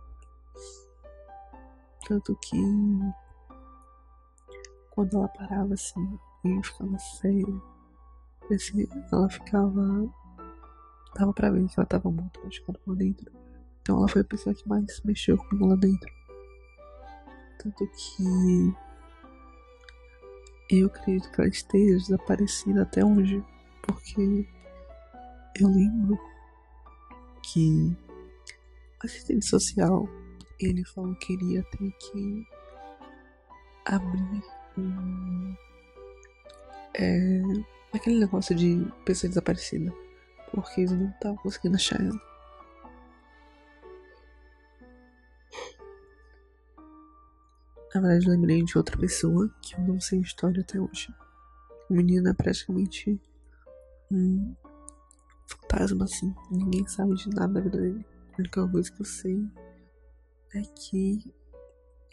[2.06, 2.58] Tanto que
[4.90, 7.62] quando ela parava assim e ficava séria,
[8.52, 10.12] assim, ela ficava.
[11.14, 13.41] Dava pra ver que ela tava muito machucada por dentro.
[13.82, 16.10] Então ela foi a pessoa que mais mexeu comigo lá dentro.
[17.58, 18.74] Tanto que.
[20.70, 23.44] Eu acredito que ela esteja desaparecida até hoje.
[23.82, 24.48] Porque
[25.60, 26.18] eu lembro
[27.42, 27.94] que
[29.04, 30.08] assistente social
[30.60, 32.46] ele falou que iria ter que
[33.84, 34.42] abrir
[34.78, 35.54] Hum,
[36.94, 37.42] é,
[37.92, 39.92] aquele negócio de pessoa desaparecida.
[40.50, 42.31] Porque eles não estavam conseguindo achar ela.
[47.94, 51.14] Na verdade, lembrei de outra pessoa que eu não sei a história até hoje.
[51.90, 53.20] A menina é praticamente
[54.10, 54.54] um,
[55.46, 56.34] fantasma assim.
[56.50, 58.06] Ninguém sabe de nada da vida dele.
[58.32, 59.46] A única coisa que eu sei
[60.54, 61.32] é que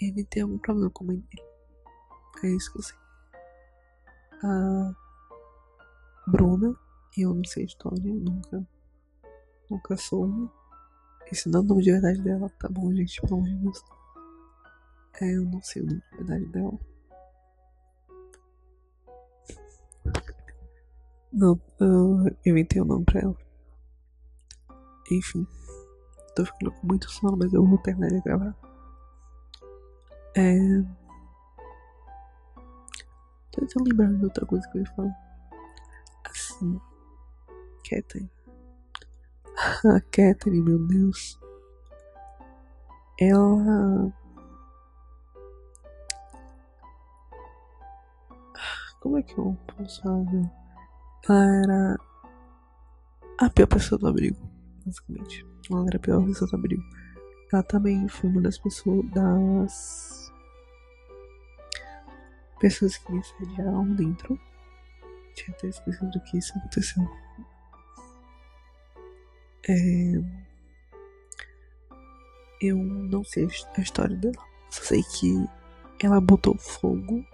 [0.02, 1.48] ele tem algum problema com a mãe dele.
[2.44, 2.98] É isso que eu sei.
[4.44, 4.96] A
[6.28, 6.76] Bruna,
[7.18, 8.68] eu não sei a história, nunca,
[9.70, 10.50] nunca soube.
[11.32, 13.22] Esse não é o nome de verdade dela, tá bom, gente?
[13.22, 13.99] Pelo amor de Deus.
[15.22, 16.80] É, eu não sei o nome de verdade dela.
[21.32, 23.38] Não, eu inventei o nome pra ela.
[25.12, 25.48] Enfim.
[26.36, 28.56] Tô ficando com muito sono, mas eu vou terminar de gravar.
[30.36, 30.58] É.
[33.52, 35.16] Tô tentando lembrar de outra coisa que eu ia falar.
[36.26, 36.80] Assim.
[37.90, 38.32] Catherine.
[39.86, 41.40] A Catherine, meu Deus.
[43.20, 44.14] Ela.
[49.00, 50.26] Como é que posso falar?
[51.28, 51.98] Ela era
[53.40, 54.38] a pior pessoa do abrigo,
[54.86, 55.46] basicamente.
[55.72, 56.84] Ela era a pior pessoa do abrigo.
[57.54, 60.32] Ela também foi uma das pessoas das
[62.60, 64.38] pessoas que me assediaram dentro.
[65.34, 67.08] Tinha até esquecido do que isso aconteceu.
[69.70, 70.12] É...
[72.62, 74.36] Eu não sei a história dela.
[74.70, 75.48] Só sei que
[76.04, 77.26] ela botou fogo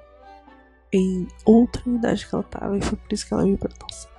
[0.91, 4.09] em outra unidade que ela tava e foi por isso que ela veio pra nossa.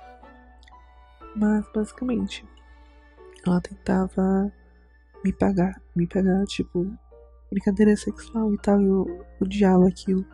[1.35, 2.45] Mas basicamente,
[3.45, 4.51] ela tentava
[5.23, 6.91] me pagar, me pegar, tipo,
[7.51, 10.25] brincadeira sexual e tal, eu odiava aquilo.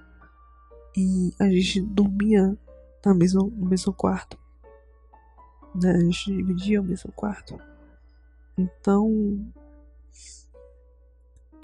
[0.96, 2.58] E a gente dormia
[3.06, 4.38] na mesma, no mesmo quarto.
[5.82, 5.92] Né?
[5.92, 7.58] A gente dividia o mesmo quarto.
[8.58, 9.52] Então.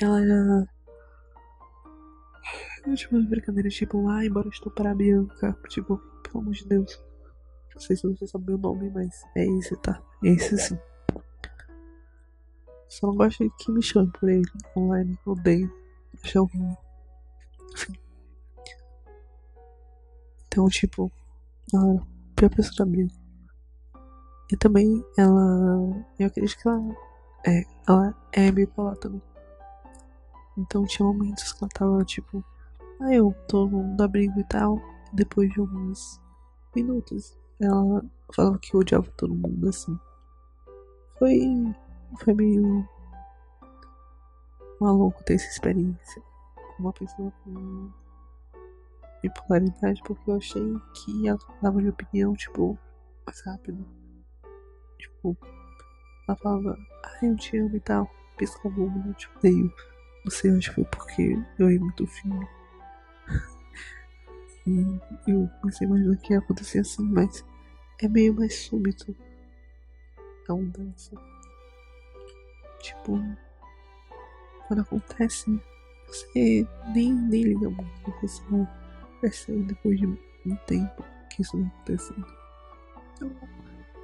[0.01, 0.67] Ela já
[2.85, 5.57] umas brincadeiras tipo, ah, embora estou para a Bianca.
[5.69, 7.01] Tipo, pelo amor de Deus.
[7.73, 10.01] Não sei se você sabe meu nome, mas é esse, tá?
[10.23, 10.79] É esse sim.
[12.87, 15.17] Só não gosto que me chame por ele online.
[15.25, 15.71] Odeio.
[16.23, 16.77] Acho horrível.
[17.73, 17.93] Enfim.
[20.47, 21.11] Então, tipo,
[21.73, 23.15] ela a pior pessoa da Bianca.
[24.51, 26.05] E também ela.
[26.17, 26.95] Eu acredito que ela.
[27.45, 29.21] É, ela é bipolar também.
[30.57, 32.43] Então tinha momentos que ela tava, tipo,
[33.01, 34.79] Aí eu tô no abrigo e tal.
[35.13, 36.21] Depois de alguns
[36.75, 39.97] minutos, ela falava que odiava todo mundo assim.
[41.17, 41.39] Foi.
[42.19, 42.87] Foi meio.
[44.81, 46.21] maluco ter essa experiência
[46.55, 47.91] com uma pessoa com
[49.21, 52.77] bipolaridade, porque eu achei que ela dava de opinião, tipo,
[53.25, 53.85] mais rápido.
[54.97, 55.37] Tipo,
[56.27, 58.09] ela falava, ah, eu te amo e tal.
[58.37, 59.73] Piscava o olho, eu te odeio.
[60.23, 62.58] Não sei, que foi porque eu ia muito fino.
[65.25, 67.43] E eu comecei a imaginar que ia acontecer assim, mas
[68.01, 69.15] é meio mais súbito
[70.47, 71.15] a mudança.
[72.81, 73.19] Tipo,
[74.67, 75.61] quando acontece,
[76.07, 78.67] você nem, nem liga muito, você só
[79.21, 82.25] percebe depois de um tempo que isso não acontecendo.
[83.13, 83.31] Então,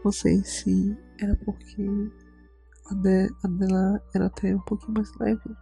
[0.03, 1.83] não sei se era porque
[2.91, 5.55] a, de, a dela era até um pouquinho mais leve.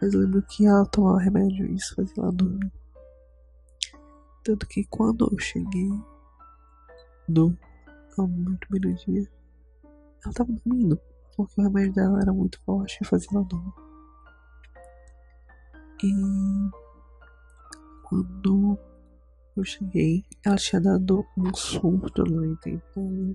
[0.00, 2.70] Mas eu lembro que ela tomava remédio e isso fazia ela dormir.
[4.46, 5.90] Tanto que quando eu cheguei
[7.28, 7.58] no
[8.16, 9.28] ao meu primeiro dia,
[10.24, 11.00] ela tava dormindo,
[11.36, 13.74] porque o remédio dela era muito forte e fazia ela dormir.
[16.00, 16.12] E
[18.04, 18.78] quando
[19.56, 23.34] eu cheguei, ela tinha dado um surto lá, então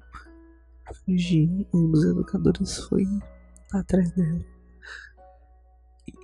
[0.93, 3.06] fugi, um dos educadores foi
[3.74, 4.45] atrás dela.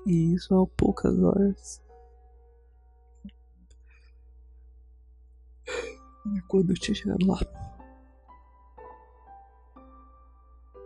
[0.06, 1.86] E isso há poucas horas
[6.48, 7.40] quando eu chegado lá.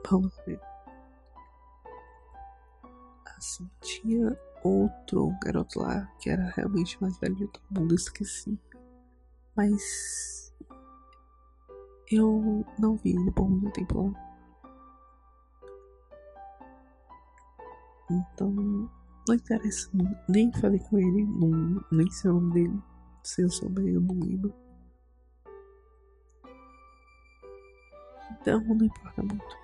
[0.10, 0.60] Vamos ver.
[3.38, 8.60] Assim, tinha outro garoto lá que era realmente mais velho de todo mundo, esqueci.
[9.56, 10.54] Mas
[12.12, 14.32] eu não vi ele por muito tempo lá.
[18.10, 19.90] Então, não interessa.
[20.28, 22.82] Nem falei com ele, não, nem sei o nome dele.
[23.24, 24.54] Se eu souber, eu não lembro.
[28.42, 29.62] Então não importa muito.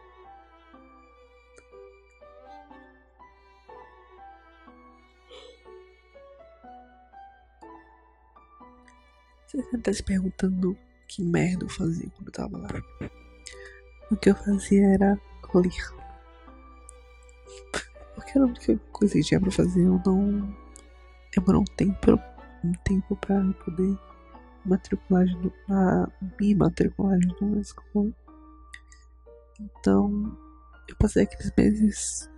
[9.47, 12.69] Você deve estar se perguntando que merda eu fazia quando eu tava lá.
[14.11, 15.19] O que eu fazia era
[15.55, 15.71] ler.
[18.13, 19.81] Porque era a única coisa que tinha pra fazer.
[19.81, 20.55] Eu não.
[21.33, 22.19] Demorou um tempo,
[22.63, 23.97] um tempo pra poder
[24.65, 26.09] matricular de, a,
[26.39, 28.11] me matricular de numa escola
[29.59, 30.37] Então,
[30.87, 32.29] eu passei aqueles meses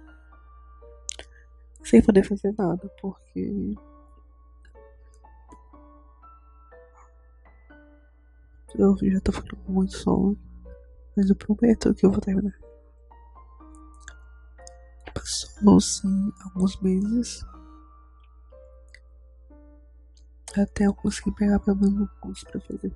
[1.83, 3.75] sem poder fazer nada, porque
[8.75, 10.37] eu já tô ficando com muito sono,
[11.15, 12.57] mas eu prometo que eu vou terminar.
[15.13, 16.07] Passou-se
[16.43, 17.45] alguns meses
[20.57, 22.95] até eu conseguir pegar pelo menos um curso pra fazer.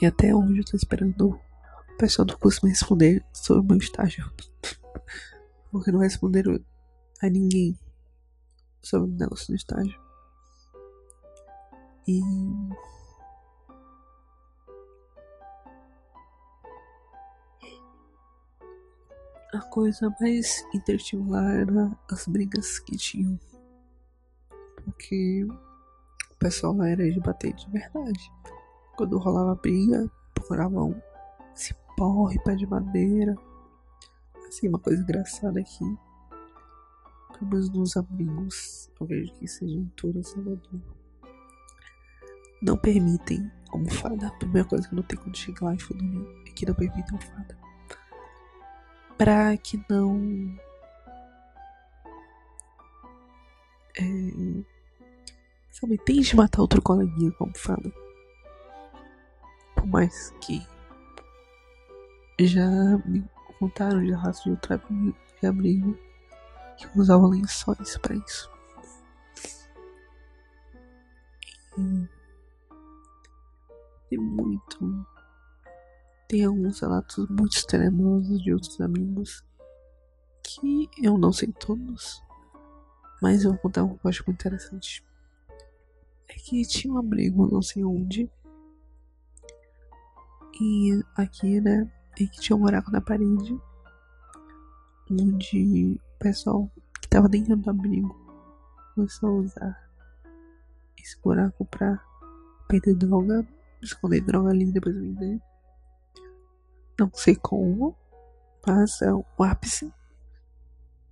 [0.00, 1.40] E até hoje eu tô esperando
[2.00, 4.24] pessoal do curso me responder sobre o meu estágio.
[5.70, 6.58] Porque não responderam
[7.22, 7.78] a ninguém
[8.82, 10.00] sobre o negócio do estágio.
[12.08, 12.22] E.
[19.52, 23.38] A coisa mais interativa lá era as brigas que tinham.
[24.84, 25.44] Porque
[26.30, 28.32] o pessoal lá era de bater de verdade.
[28.96, 31.02] Quando rolava briga, procuravam
[32.00, 33.36] cipó, pé de madeira.
[34.48, 35.84] Assim, uma coisa engraçada aqui.
[37.38, 40.80] Pelo menos nos amigos, eu vejo que seja em todo Salvador.
[42.62, 44.28] Não permitem almofada.
[44.28, 46.74] A primeira coisa que eu notei quando cheguei lá e fui dormir é que não
[46.74, 47.58] permitem almofada.
[49.16, 50.58] Pra que não.
[53.98, 54.64] É,
[55.70, 57.92] sabe, tente matar outro coleguinha com almofada.
[59.74, 60.69] Por mais que
[62.46, 62.68] já
[63.04, 63.24] me
[63.58, 64.82] contaram de raça de outra
[65.40, 65.98] de abrigo
[66.76, 68.50] que usava lençóis para isso.
[71.78, 72.08] E
[74.08, 75.06] tem muito.
[76.28, 79.44] Tem alguns relatos muito extremosos de outros amigos
[80.42, 82.22] que eu não sei todos,
[83.22, 85.04] mas eu vou contar um que eu acho muito interessante.
[86.28, 88.30] É que tinha um abrigo não sei onde.
[90.60, 91.90] E aqui, né,
[92.28, 93.58] que tinha um buraco na parede
[95.10, 98.14] onde o pessoal que estava dentro do abrigo
[98.94, 99.90] começou a usar
[100.98, 101.98] esse buraco pra
[102.68, 103.46] perder droga,
[103.82, 105.40] esconder droga ali e depois vender.
[106.98, 107.96] Não sei como,
[108.66, 109.92] mas é o ápice.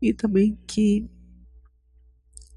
[0.01, 1.11] E também que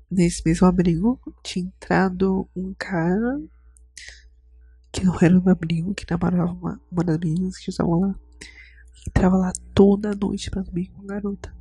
[0.10, 3.42] nesse mesmo abrigo tinha entrado um cara
[4.92, 8.16] que não era um abrigo, que namorava uma, uma das meninas que estavam lá.
[9.08, 11.56] Entrava lá toda noite pra dormir com a garota.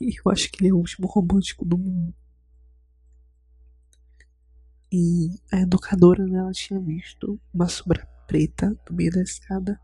[0.00, 2.14] E eu acho que ele é o último romântico do mundo.
[4.90, 9.78] E a educadora, né, ela tinha visto uma sombra preta no meio da escada.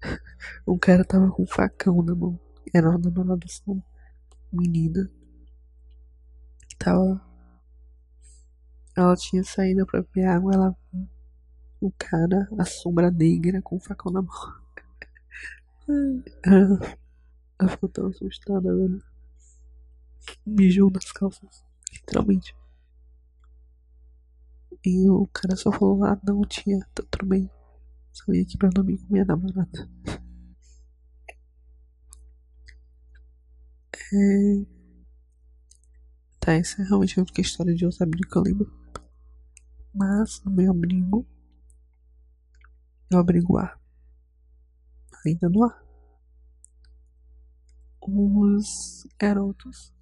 [0.66, 2.38] um cara tava com um facão na mão.
[2.72, 3.62] Era uma namorada dessa
[4.52, 5.10] menina.
[6.68, 7.20] Que tava.
[8.96, 11.08] Ela tinha saído pra beber água, ela viu
[11.80, 14.63] o cara, a sombra negra com o facão na mão.
[17.58, 19.02] Ela ficou tão assustada, velho.
[20.46, 22.54] Mijou nas calças, literalmente.
[24.84, 27.50] E o cara só falou: Ah, não, tinha, tá tudo bem.
[28.12, 29.88] Só vim aqui pra dormir com minha namorada.
[34.12, 34.66] É...
[36.40, 38.72] Tá, essa é realmente a única história de outro abrigo que eu lembro.
[39.94, 41.26] Mas, no meu abrigo,
[43.10, 43.78] no abrigo A,
[45.26, 45.84] ainda no ar.
[48.00, 49.92] Os garotos.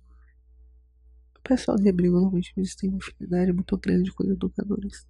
[1.37, 5.07] O pessoal de abrigo normalmente eles têm uma afinidade muito grande com os educadores.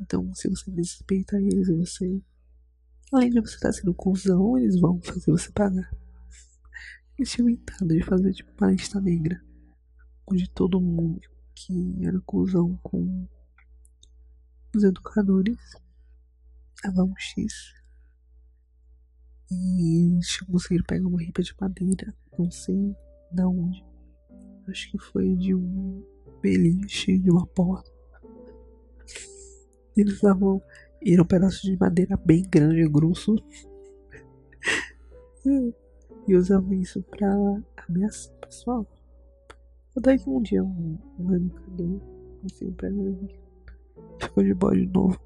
[0.00, 2.22] Então, se você desrespeita eles, você.
[3.12, 5.90] Além de você estar sendo cuzão, eles vão fazer você pagar.
[7.18, 9.42] Eles tinham inventado de fazer tipo uma lista negra.
[10.26, 11.20] Onde todo mundo
[11.54, 13.26] que era cuzão com
[14.74, 15.56] os educadores
[16.82, 17.75] dava um X
[19.50, 22.94] e eles conseguiram pegar uma ripa de madeira, não sei
[23.30, 23.84] da onde.
[24.68, 26.02] Acho que foi de um
[26.42, 27.90] beliche de uma porta.
[29.96, 30.62] Eles usavam.
[31.04, 33.36] Era um pedaço de madeira bem grande e grosso.
[36.26, 37.32] e usavam isso pra
[37.88, 38.86] ameaçar o pessoal.
[39.96, 42.00] Até que um dia um, um educador,
[42.44, 43.28] assim, pra mim,
[44.20, 45.18] ficou de boa de novo.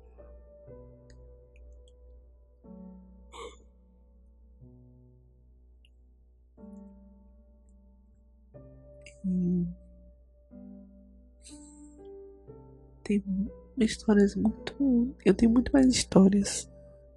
[13.03, 13.23] Tem
[13.79, 15.15] histórias muito.
[15.25, 16.71] Eu tenho muito mais histórias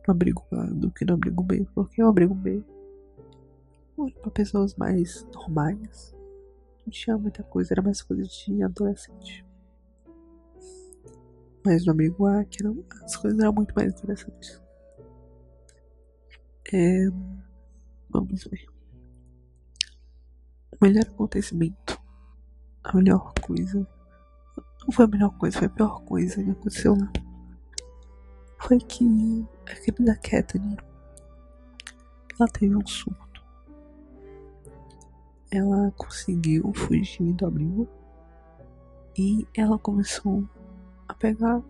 [0.08, 2.64] no abrigo A do que no abrigo B, porque o abrigo B
[3.98, 6.16] era para pessoas mais normais.
[6.86, 9.46] Não tinha muita coisa, era mais coisa de adolescente.
[11.66, 14.62] Mas no abrigo A, que eram, as coisas eram muito mais interessantes.
[16.74, 17.08] É,
[18.10, 18.66] vamos ver.
[20.72, 21.83] O melhor acontecimento.
[22.84, 23.88] A melhor coisa.
[24.82, 27.12] Não foi a melhor coisa, foi a pior coisa que aconteceu lá.
[28.60, 30.78] Foi que a querida Katherine
[32.40, 33.44] ela teve um surto.
[35.52, 37.88] Ela conseguiu fugir do abrigo
[39.18, 40.48] e ela começou
[41.08, 41.62] a pegar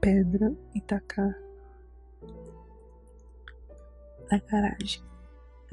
[0.00, 1.34] pedra e tacar
[4.30, 5.02] na garagem.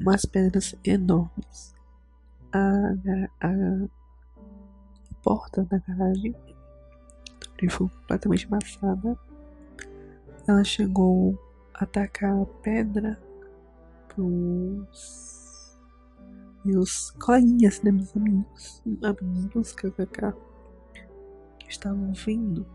[0.00, 1.74] Umas pedras enormes.
[2.52, 2.58] A,
[3.40, 3.88] a
[5.24, 6.34] porta da garagem
[7.70, 9.18] foi completamente amassada.
[10.46, 11.38] Ela chegou
[11.72, 13.18] a tacar a pedra
[14.08, 15.78] pros
[16.64, 20.34] meus coleguinhas, né, meus amigos, amigos, kkk,
[21.58, 22.66] que estavam vendo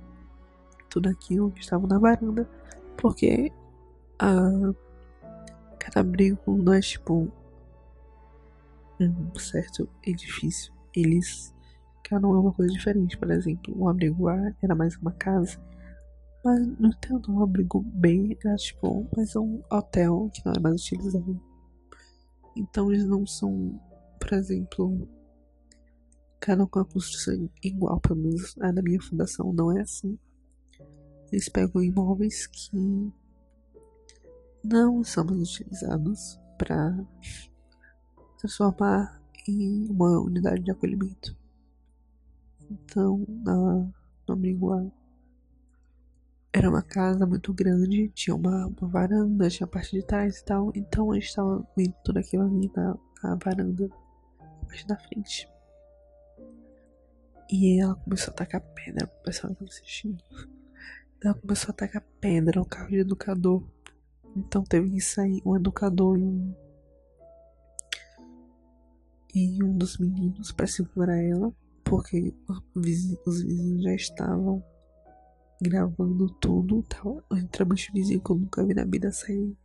[0.89, 2.49] tudo aquilo que estavam na varanda,
[2.97, 3.51] porque
[4.17, 4.73] a
[5.79, 7.31] cada abrigo não é tipo
[8.99, 10.73] um certo edifício.
[10.95, 11.53] Eles
[12.17, 13.17] um é uma coisa diferente.
[13.17, 15.59] Por exemplo, o abrigo A era mais uma casa,
[16.43, 20.81] mas no entanto, um abrigo B era tipo mais um hotel que não é mais
[20.81, 21.39] utilizado.
[22.55, 23.79] Então eles não são,
[24.19, 25.07] por exemplo,
[26.39, 30.17] cada um com a construção igual, pelo menos a da minha fundação não é assim.
[31.31, 33.11] Eles pegam imóveis que
[34.63, 36.97] não são mais utilizados para
[38.37, 41.38] transformar em uma unidade de acolhimento.
[42.69, 43.87] Então, na,
[44.27, 44.85] no abrigo A,
[46.51, 50.45] era uma casa muito grande, tinha uma, uma, varanda, tinha a parte de trás e
[50.45, 50.71] tal.
[50.75, 53.87] Então a gente estava vendo tudo aquilo ali na, na varanda,
[54.39, 55.47] na parte da frente.
[57.51, 60.23] E ela começou a tacar pedra pro pessoal que assistindo.
[61.23, 63.63] Ela começou a tacar pedra no carro de educador.
[64.35, 66.55] Então teve que sair um educador e um.
[69.33, 71.53] E um dos meninos para segurar ela.
[71.89, 72.33] Porque
[72.75, 74.63] os vizinhos já estavam
[75.61, 76.83] gravando tudo.
[76.83, 79.57] Tava, entramos de vizinho que eu nunca vi na vida sair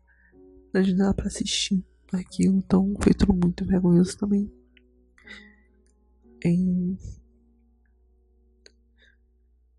[0.72, 2.56] da janela pra assistir aquilo.
[2.56, 4.50] Então foi tudo muito vergonhoso também.
[6.44, 6.96] E,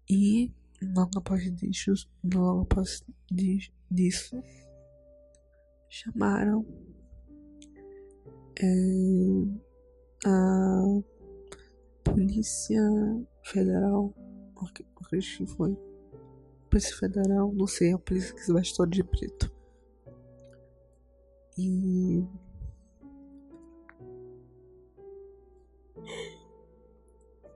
[0.10, 1.93] e logo após disso,
[2.24, 3.04] logo após
[3.89, 4.41] disso,
[5.89, 6.66] chamaram
[8.60, 8.66] é,
[10.26, 11.14] a
[12.16, 12.82] Polícia
[13.43, 14.13] Federal,
[15.01, 15.78] acredito que foi
[16.70, 19.51] Polícia Federal, não sei, a polícia que se todo de preto.
[21.57, 22.24] E.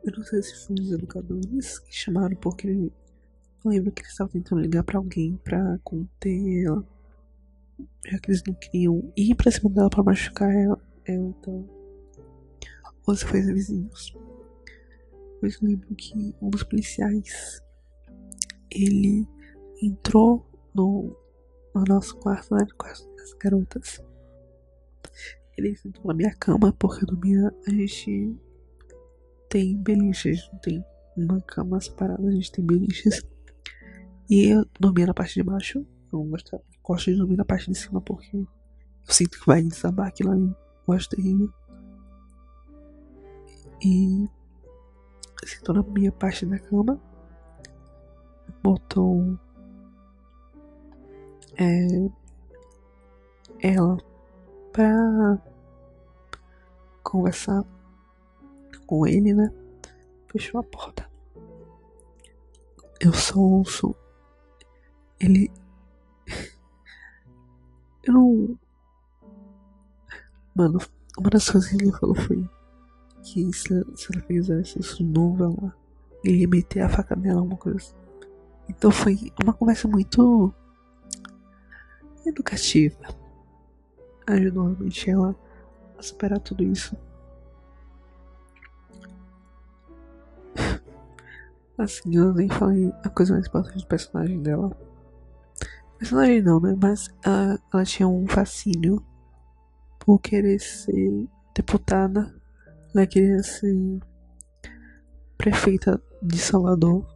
[0.03, 2.91] Eu não sei se foi os educadores que chamaram porque eu
[3.63, 6.85] lembro que eles estavam tentando ligar pra alguém pra conter ela.
[8.05, 10.77] Já que eles não queriam ir pra cima dela pra machucar ela.
[11.07, 11.65] então.
[13.07, 14.13] Ou se foi os vizinhos.
[15.41, 17.61] Mas eu lembro que um dos policiais
[18.71, 19.27] ele
[19.81, 21.15] entrou no,
[21.73, 24.03] no nosso quarto, né, no quarto das garotas.
[25.57, 28.35] Ele sentou na minha cama, porque no minha a gente
[29.49, 30.85] tem beliches, não tem
[31.17, 33.21] uma cama separada, a gente tem beliches.
[34.29, 37.77] E eu dormia na parte de baixo, eu gosto, gosto de dormir na parte de
[37.77, 38.47] cima porque eu
[39.07, 40.55] sinto que vai desabar aquilo ali,
[40.87, 41.51] eu acho terrível.
[43.83, 44.27] E
[45.45, 46.99] sentou na minha parte da cama
[48.63, 49.37] botou
[51.57, 52.09] é,
[53.61, 53.97] ela
[54.71, 55.37] pra
[57.03, 57.65] conversar
[58.85, 59.51] com ele, né?
[60.31, 61.09] Fechou a porta.
[62.99, 63.95] Eu só ouço
[65.19, 65.51] ele.
[68.03, 68.59] Eu não.
[70.55, 70.79] Mano,
[71.17, 72.49] uma das coisas que ele falou foi
[73.33, 75.75] que se, se ela fizesse isso novo, ela,
[76.23, 77.93] ele ia meter a faca nela, alguma coisa assim.
[78.67, 80.53] Então foi uma conversa muito
[82.25, 82.97] educativa.
[84.27, 85.35] Ajudou realmente ela
[85.97, 86.95] a superar tudo isso.
[91.77, 94.71] Assim, eu nem falei a coisa mais importante do personagem dela.
[95.97, 96.77] Personagem não, né?
[96.79, 99.03] Mas ela, ela tinha um fascínio
[99.97, 102.38] por querer ser deputada.
[102.93, 103.99] Ela queria ser
[105.37, 107.07] prefeita de Salvador.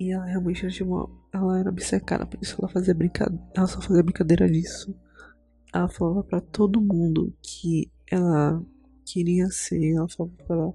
[0.00, 1.08] E ela realmente era uma.
[1.32, 2.56] Ela era obcecada por isso.
[2.58, 3.44] Ela fazia brincadeira.
[3.54, 4.94] Ela só fazia brincadeira disso.
[5.74, 8.62] Ela falava para todo mundo que ela
[9.04, 9.94] queria ser.
[9.94, 10.72] Ela falava pra.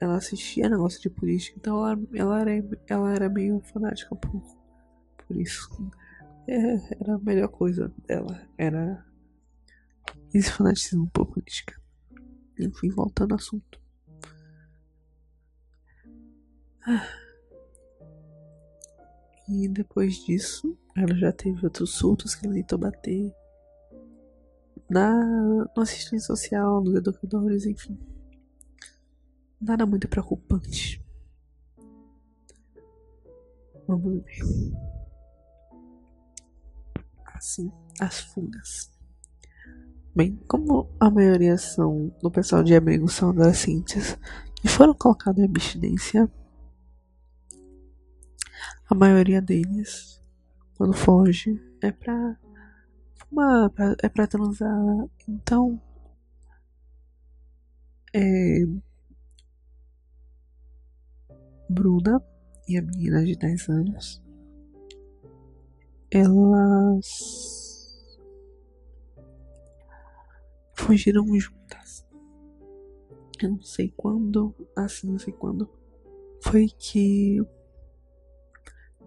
[0.00, 1.56] Ela assistia negócio de política.
[1.58, 4.42] Então ela, ela, era, ela era meio fanática por,
[5.26, 5.68] por isso.
[6.48, 8.40] é, era a melhor coisa dela.
[8.58, 9.04] Era
[10.34, 11.81] esse fanatismo por política.
[12.58, 13.80] Enfim, voltando ao assunto.
[16.86, 17.06] Ah.
[19.48, 23.34] E depois disso, ela já teve outros surtos que ela tentou bater
[24.88, 27.98] na, no assistente social, nos educadores, enfim.
[29.60, 31.02] Nada muito preocupante.
[33.86, 34.42] Vamos ver.
[37.24, 38.91] Assim, as fugas.
[40.14, 44.18] Bem, como a maioria são do pessoal de abrigo são adolescentes
[44.54, 46.30] que foram colocados em abstinência,
[48.90, 50.20] a maioria deles,
[50.76, 52.36] quando foge, é pra
[53.16, 55.08] fumar, pra, é pra transar.
[55.26, 55.80] Então,
[58.14, 58.66] é.
[61.70, 62.22] Bruna
[62.68, 64.22] e a menina de 10 anos,
[66.10, 67.71] elas
[70.74, 72.06] fugiram juntas.
[73.42, 75.68] Eu não sei quando, assim, não sei quando.
[76.40, 77.40] Foi que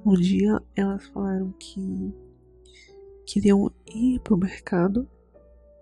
[0.05, 2.13] um dia elas falaram que
[3.25, 5.09] queriam ir pro mercado,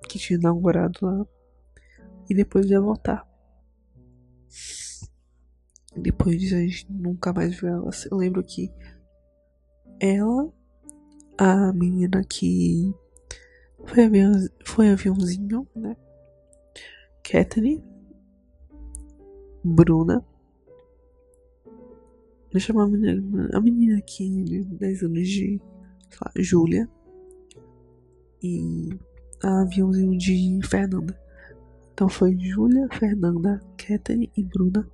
[0.08, 1.26] que tinha inaugurado lá,
[2.30, 3.28] e depois ia voltar.
[5.96, 8.06] Depois disso a gente nunca mais viu elas.
[8.06, 8.72] Eu lembro que
[10.00, 10.52] ela,
[11.38, 12.94] a menina que
[13.86, 14.32] foi, avião,
[14.66, 15.96] foi aviãozinho, né?
[17.24, 17.84] Catherine,
[19.64, 20.26] Bruna
[22.54, 25.60] Vou chamar a menina, a menina aqui de 10 anos de,
[26.38, 26.88] Júlia.
[28.44, 28.90] E
[29.44, 31.20] a aviãozinho de Fernanda.
[31.92, 34.88] Então foi Júlia, Fernanda, Catherine e Bruna.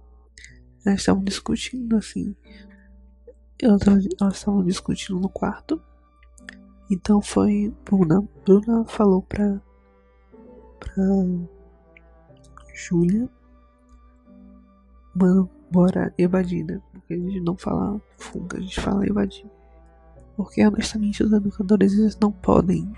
[0.86, 2.34] Elas estavam discutindo assim.
[3.62, 3.82] Elas
[4.36, 5.82] estavam discutindo no quarto.
[6.90, 8.28] Então foi Bruna.
[8.46, 9.62] Bruna falou pra.
[10.80, 11.04] pra.
[12.74, 13.30] Júlia.
[15.14, 16.82] Mano, bora evadir, né?
[16.92, 19.46] Porque a gente não fala fuga, a gente fala evadir.
[20.38, 22.90] Porque honestamente os educadores eles não podem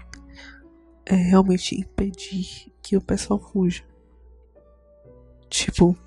[1.05, 3.83] é, realmente impedir que o pessoal fuja.
[5.49, 5.97] Tipo,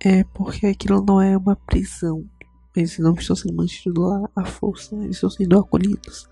[0.00, 2.24] é porque aquilo não é uma prisão.
[2.78, 6.28] Eles não estão sendo mantidos lá à força, eles estão sendo acolhidos.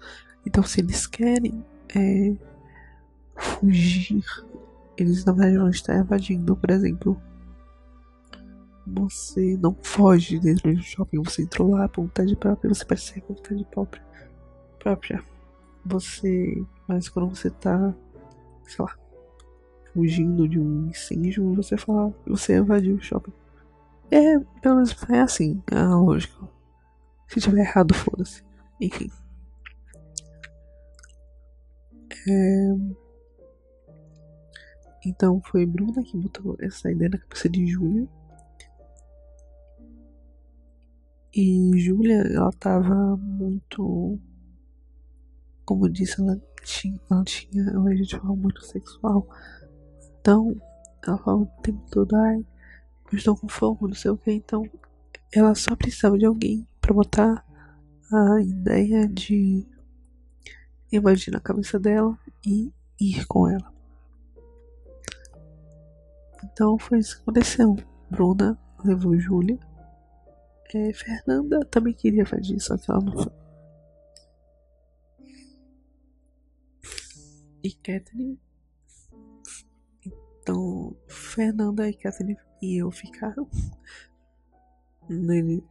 [0.46, 2.34] Então, se eles querem é,
[3.34, 4.24] fugir,
[4.96, 7.20] eles na verdade vão estar evadindo, por exemplo,
[8.86, 13.36] você não foge dentro do shopping, você entrou lá por vontade própria, você percebe por
[13.36, 14.02] vontade própria.
[14.78, 15.24] própria.
[15.84, 16.64] Você.
[16.86, 17.92] Mas quando você tá,
[18.64, 18.96] sei lá,
[19.92, 23.32] fugindo de um incêndio, você fala, você invadiu o shopping.
[24.10, 26.48] É, pelo menos é assim, a lógica.
[27.28, 28.42] Se tiver errado, foda-se.
[28.80, 29.10] Enfim.
[32.28, 32.74] É...
[35.04, 38.08] Então foi Bruna que botou essa ideia na cabeça de Júlia.
[41.32, 44.18] E Júlia, ela tava muito.
[45.64, 49.28] Como eu disse, ela tinha, ela tinha ela gente fala muito sexual.
[50.20, 50.56] Então,
[51.06, 52.44] ela falava o tempo todo, ai,
[53.12, 54.32] eu estou com fome, não sei o que.
[54.32, 54.68] Então,
[55.32, 57.44] ela só precisava de alguém para botar
[58.12, 59.66] a ideia de
[60.92, 63.72] invadir na cabeça dela e ir com ela.
[66.44, 67.76] Então foi isso que aconteceu.
[68.10, 69.58] Bruna levou Júlia
[70.76, 73.32] é, Fernanda também queria fazer isso, só que ela não foi.
[77.62, 78.38] E Catherine.
[80.46, 83.50] Então, Fernanda e Catherine e eu ficaram.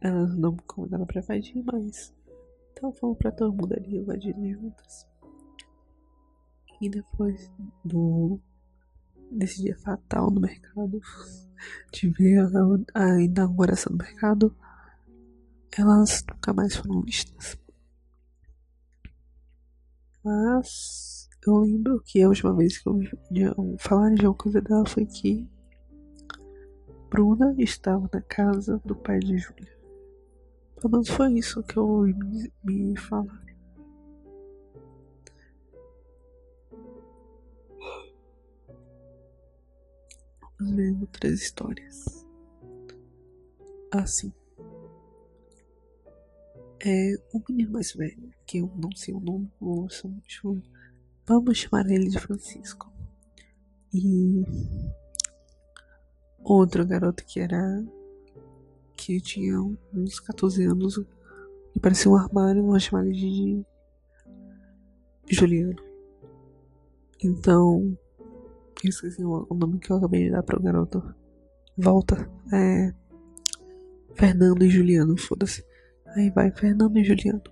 [0.02, 2.14] elas não me convidaram pra invadir, mas.
[2.72, 5.08] Então fomos pra todo mundo ali invadir juntas.
[6.78, 7.50] E depois
[7.82, 8.38] do.
[9.30, 11.00] desse dia fatal no mercado,
[11.90, 12.40] de ver
[12.94, 14.54] a, a inauguração do mercado
[15.78, 17.58] elas nunca mais foram vistas.
[20.22, 21.15] Mas
[21.46, 23.00] eu lembro que a última vez que eu
[23.78, 25.46] falar de uma coisa dela foi que
[27.10, 29.76] Bruna estava na casa do pai de Júlia.
[30.76, 33.44] Pelo menos foi isso que eu ouvi me, me falar.
[40.58, 42.26] Vamos ver outras histórias.
[43.92, 44.32] Assim
[46.80, 49.50] é o menino mais velho, que eu não sei o nome,
[51.26, 52.92] vamos chamar ele de Francisco.
[53.92, 54.44] E
[56.42, 57.84] outro garoto que era
[58.96, 61.04] que tinha uns 14 anos,
[61.74, 63.66] E parecia um armário, vamos chamar ele de
[65.28, 65.76] Juliano.
[67.22, 67.98] Então,
[68.82, 71.14] eu esqueci o nome que eu acabei de dar o garoto.
[71.76, 72.30] Volta.
[72.52, 72.94] É.
[74.14, 75.64] Fernando e Juliano, foda-se.
[76.14, 77.42] Aí vai Fernando e Juliano.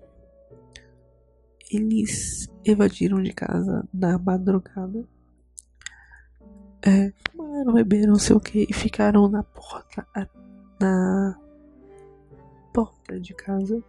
[1.70, 5.06] Eles evadiram de casa na madrugada.
[6.82, 10.06] É, fumaram, beberam, não sei o que, e ficaram na porta,
[10.78, 11.38] na
[12.72, 13.82] porta de casa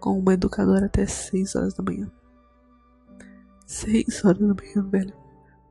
[0.00, 2.10] com uma educadora até 6 horas da manhã.
[3.66, 5.14] 6 horas da manhã, velho.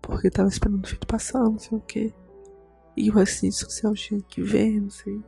[0.02, 2.14] Porque tava esperando o filho passar, não sei o que.
[2.96, 5.22] E o assistente social tinha que ver, não sei.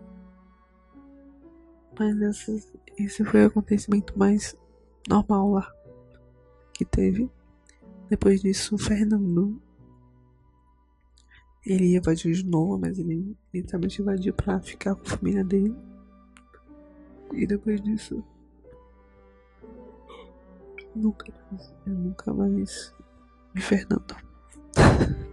[1.99, 4.55] Mas esse, esse foi o acontecimento mais
[5.07, 5.71] normal lá
[6.73, 7.29] que teve.
[8.09, 9.61] Depois disso, o Fernando.
[11.65, 15.75] Ele evadiu de novo, mas ele literalmente invadiu pra ficar com a família dele.
[17.33, 18.23] E depois disso.
[20.95, 21.73] Nunca mais.
[21.85, 22.95] Eu nunca mais
[23.53, 24.15] vi Fernando.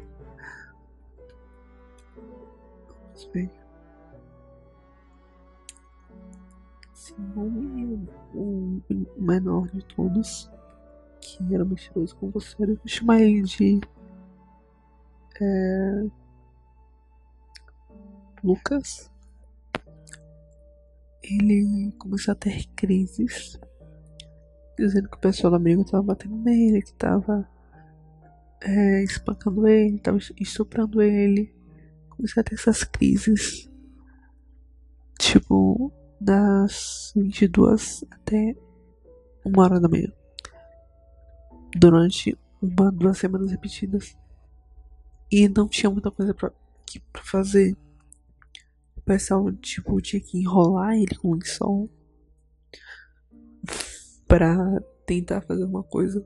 [2.14, 3.57] Vamos ver.
[7.08, 8.82] Simão o
[9.16, 10.50] menor de todos,
[11.20, 13.80] que era mentiroso com você, eu chamar ele de.
[15.40, 16.06] É,
[18.42, 19.10] Lucas.
[21.22, 23.58] Ele começou a ter crises,
[24.78, 27.46] dizendo que o pessoal amigo tava batendo nele, que tava
[28.62, 31.52] é, espancando ele, tava estuprando ele.
[32.08, 33.68] Comecei a ter essas crises.
[35.18, 38.56] Tipo, das 22 até
[39.44, 40.12] uma hora da manhã.
[41.76, 44.16] Durante uma, duas semanas repetidas.
[45.30, 46.50] E não tinha muita coisa pra,
[46.86, 47.76] que, pra fazer.
[48.96, 51.88] O pessoal, tipo, tinha que enrolar ele com o sol
[54.26, 56.24] pra tentar fazer uma coisa.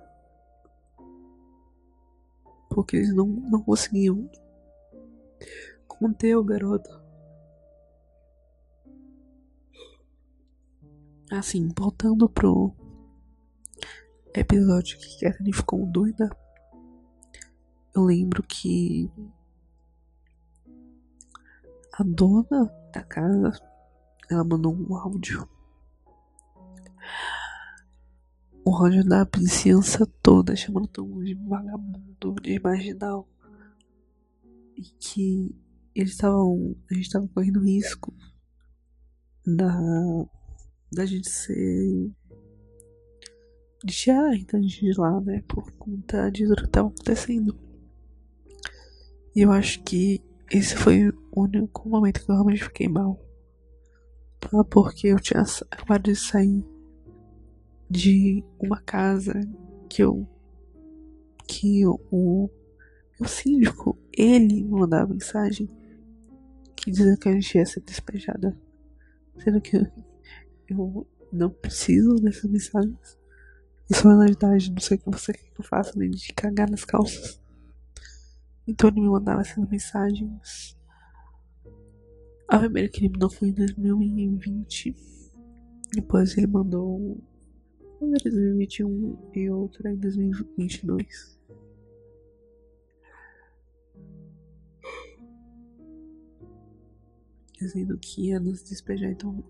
[2.70, 4.30] Porque eles não, não conseguiam
[5.86, 7.01] conter o garoto.
[11.32, 12.76] Assim, voltando pro
[14.34, 16.28] episódio que Catherine ficou doida,
[17.94, 19.10] eu lembro que
[21.94, 23.50] a dona da casa
[24.30, 25.48] ela mandou um áudio.
[28.66, 33.26] Um áudio da vizinhança toda, chamando todo mundo de vagabundo, de marginal.
[34.76, 35.56] E que
[35.94, 36.76] eles estavam.
[36.90, 38.14] A gente estava correndo risco
[39.46, 39.72] da
[40.92, 42.10] da gente ser
[43.84, 45.42] de tirar então a gente de lá, né?
[45.48, 47.58] Por conta de tudo que estava acontecendo.
[49.34, 53.18] E eu acho que esse foi o único momento que eu realmente fiquei mal.
[54.38, 54.62] Tá?
[54.64, 56.64] Porque eu tinha acabado de sair
[57.90, 59.32] de uma casa
[59.88, 60.28] que eu.
[61.48, 62.50] que o, o,
[63.18, 65.68] o síndico, ele me mandava mensagem
[66.76, 68.56] que dizia que a gente ia ser despejada.
[69.38, 69.76] Sendo que
[70.72, 73.18] eu não preciso dessas mensagens.
[73.90, 76.70] Isso é idade, não sei o que você quer que eu faça, nem de cagar
[76.70, 77.40] nas calças.
[78.66, 80.78] Então ele me mandava essas mensagens.
[82.48, 84.94] A primeira que ele mandou foi em 2020.
[85.94, 87.20] Depois ele mandou
[88.00, 91.40] uma em 2021 e outra em 2022.
[97.58, 99.44] Dizendo que ia nos despejar, então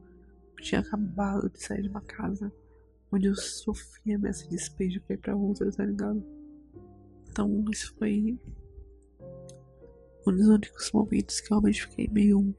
[0.62, 2.52] tinha acabado de sair de uma casa
[3.10, 6.24] onde eu sofria esse despejo pra ir pra outra, tá ligado?
[7.28, 8.38] Então, isso foi
[10.26, 12.54] um dos únicos momentos que eu realmente fiquei meio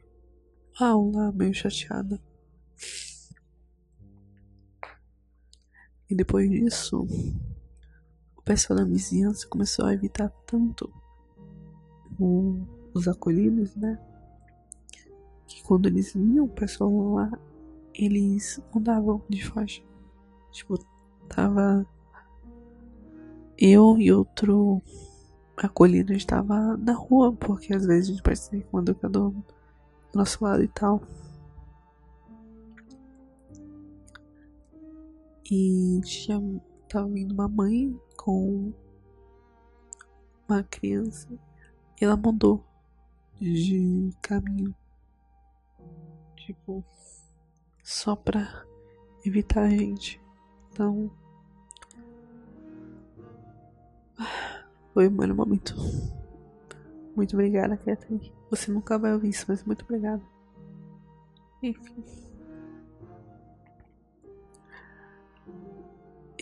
[0.80, 2.22] mal lá, meio chateada.
[6.10, 7.08] E depois disso,
[8.36, 10.92] o pessoal da vizinhança começou a evitar tanto
[12.94, 14.00] os acolhidos, né?
[15.48, 17.32] Que quando eles viam o pessoal lá,
[17.94, 19.84] eles mudavam de faixa.
[20.52, 20.78] Tipo,
[21.28, 21.86] tava
[23.58, 24.82] eu e outro
[25.58, 29.44] acolhido estava na rua, porque às vezes a gente ser com o educador do
[30.14, 31.02] nosso lado e tal.
[35.50, 36.42] E tinha,
[36.90, 38.74] tava vindo uma mãe com
[40.48, 41.28] uma criança
[42.00, 42.64] e ela mudou
[43.40, 44.74] de caminho.
[46.36, 46.84] Tipo,
[47.84, 48.66] só pra
[49.26, 50.20] evitar a gente.
[50.72, 51.12] Então.
[54.94, 55.76] Foi o meu momento.
[57.16, 58.34] Muito obrigada, Catherine.
[58.50, 60.22] Você nunca vai ouvir isso, mas muito obrigada.
[61.62, 62.04] Enfim.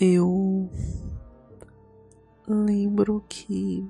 [0.01, 0.67] eu
[2.47, 3.87] lembro que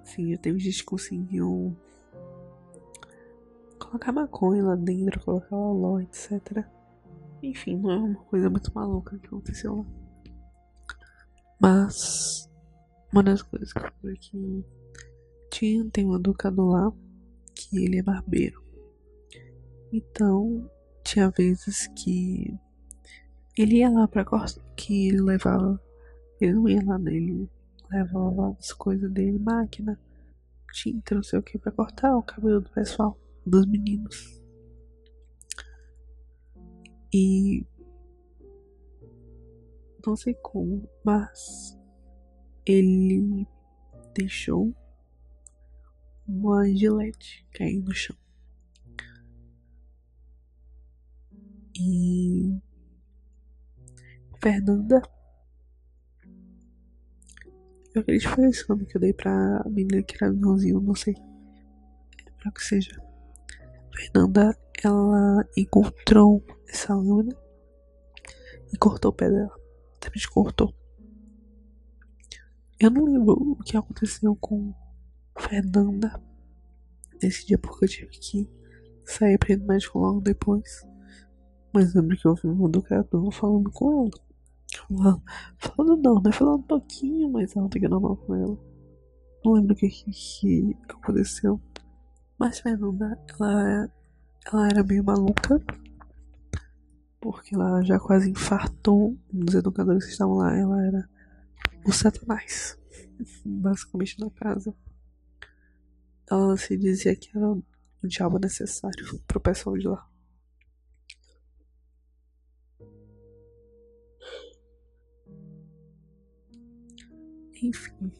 [0.00, 1.76] assim, já teve gente que conseguiu
[3.86, 6.64] colocar maconha lá dentro, colocar loló, etc.
[7.42, 9.86] Enfim, não é uma coisa muito maluca que aconteceu lá.
[11.60, 12.50] Mas
[13.12, 14.64] uma das coisas que foi que
[15.50, 16.92] tinha, tem um educador lá
[17.54, 18.62] que ele é barbeiro.
[19.92, 20.68] Então,
[21.02, 22.54] tinha vezes que
[23.56, 25.80] ele ia lá pra cortar, que ele levava,
[26.40, 27.48] ele não ia lá nele,
[27.90, 29.98] levava as coisas dele, máquina,
[30.72, 34.42] tinta, não sei o que, pra cortar o cabelo do pessoal, dos meninos.
[37.12, 37.64] E
[40.04, 41.78] não sei como, mas
[42.64, 43.46] ele
[44.14, 44.74] deixou
[46.26, 48.16] uma gilete cair no chão.
[51.78, 52.58] E
[54.42, 55.02] Fernanda.
[57.94, 60.94] Eu acredito que foi esse nome que eu dei pra menina que era vilãozinho, não
[60.94, 61.14] sei.
[62.46, 63.05] É que seja.
[63.96, 67.36] Fernanda, ela encontrou essa lâmina
[68.72, 69.54] e cortou o pé dela.
[69.94, 70.74] Simplesmente cortou.
[72.78, 74.74] Eu não lembro o que aconteceu com
[75.38, 76.22] Fernanda
[77.22, 78.50] nesse dia porque eu tive que
[79.06, 80.86] sair pra ir no médico logo depois.
[81.72, 84.10] Mas lembro que eu ouvi um educador falando com ela.
[84.76, 85.22] Falando,
[85.58, 86.32] falando não, né?
[86.32, 88.58] Falando um pouquinho mais alto que normal com ela.
[89.44, 91.60] Não lembro o que, que aconteceu.
[92.38, 93.90] Mas Fernanda, ela,
[94.46, 95.60] ela era meio maluca.
[97.20, 100.54] Porque ela já quase infartou um dos educadores que estavam lá.
[100.54, 101.08] Ela era
[101.84, 102.78] o Satanás.
[103.44, 104.74] Basicamente na casa.
[106.30, 107.64] Ela se dizia que era o
[108.04, 110.06] diabo necessário pro pessoal de lá.
[117.62, 118.12] Enfim.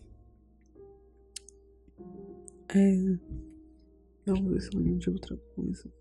[2.69, 3.36] É.
[4.27, 5.93] Vamos ver se eu lembro de outra coisa.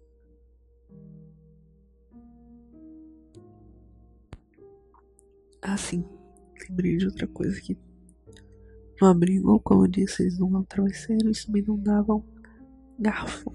[5.61, 6.03] Ah, sim.
[6.67, 7.77] Lembrei de outra coisa aqui.
[8.99, 12.25] No abrigo, como eu disse, eles não davam travesseiro e também não davam
[12.97, 13.53] garfo.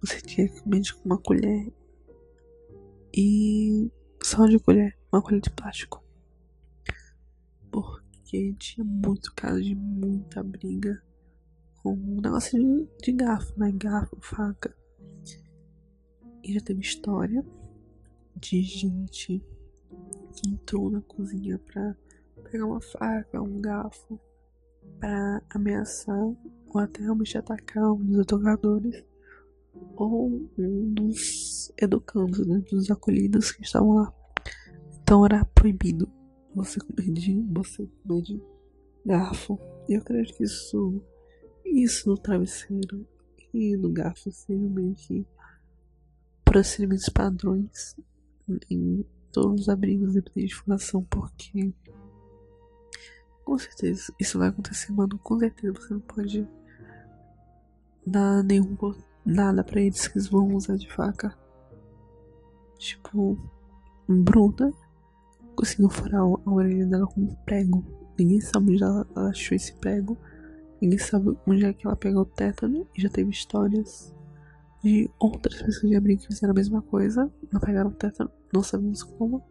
[0.00, 1.72] Você tinha que comer com uma colher
[3.16, 3.90] e
[4.22, 6.04] só de colher, uma colher de plástico
[7.74, 11.02] porque tinha muito caso de muita briga
[11.84, 13.70] com um negócio de, de garfo, né?
[13.76, 14.74] Garfo, faca.
[16.42, 17.44] E já teve história
[18.36, 19.44] de gente
[20.32, 21.94] que entrou na cozinha pra
[22.50, 24.18] pegar uma faca, um garfo,
[24.98, 29.04] pra ameaçar ou até realmente atacar um dos educadores
[29.94, 30.28] ou
[30.58, 32.62] um dos educandos, né?
[32.70, 34.14] Dos acolhidos que estavam lá.
[35.02, 36.10] Então era proibido
[36.54, 38.42] você comer de, você comer de
[39.04, 39.58] garfo.
[39.86, 41.02] Eu acredito que isso,
[41.64, 43.06] isso no travesseiro
[43.52, 45.26] e no garfo sejam meio que
[46.44, 47.96] procedimentos padrões
[48.70, 51.72] em todos os abrigos de fundação, porque
[53.44, 55.18] com certeza isso vai acontecer, mano.
[55.18, 56.48] Com certeza você não pode
[58.06, 58.76] dar nenhum
[59.24, 61.36] nada pra eles que eles vão usar de faca.
[62.78, 63.38] Tipo,
[64.08, 64.72] Bruna
[65.56, 67.84] conseguiu furar a orelha dela com um prego.
[68.18, 70.16] Ninguém sabe onde ela achou esse prego.
[70.84, 72.86] Ninguém sabe onde é que ela pegou o tétano.
[72.94, 74.14] E já teve histórias
[74.82, 77.32] de outras pessoas de abrigo que fizeram a mesma coisa.
[77.50, 78.30] Não pegaram o tétano.
[78.52, 79.42] Não sabemos como.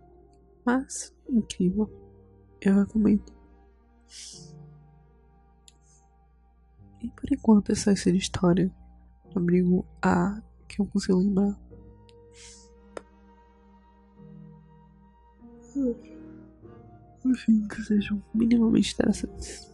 [0.63, 1.89] Mas, incrível.
[2.61, 3.33] Eu recomendo.
[7.01, 8.71] E por enquanto essa é a história
[9.31, 11.59] do abrigo A que eu consigo lembrar.
[17.25, 19.72] Enfim, que sejam minimamente interessantes.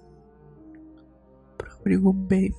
[1.90, 2.54] Abrigo B.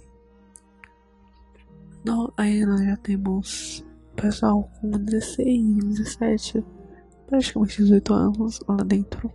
[2.05, 6.64] Não, aí nós já temos pessoal com 16, 17,
[7.28, 9.33] praticamente 18 anos lá dentro.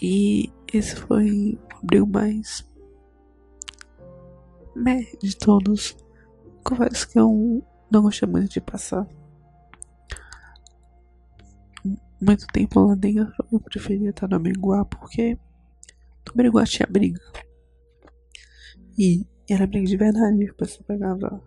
[0.00, 2.64] E esse foi o abrigo mais
[4.76, 5.96] meh de todos.
[6.62, 9.08] Confesso que eu não gostei muito de passar
[12.20, 15.38] muito tempo lá dentro, eu preferia estar no Amenguá porque
[16.34, 17.20] no Amenguá tinha briga.
[18.98, 21.42] E era briga de verdade, a pessoa pegava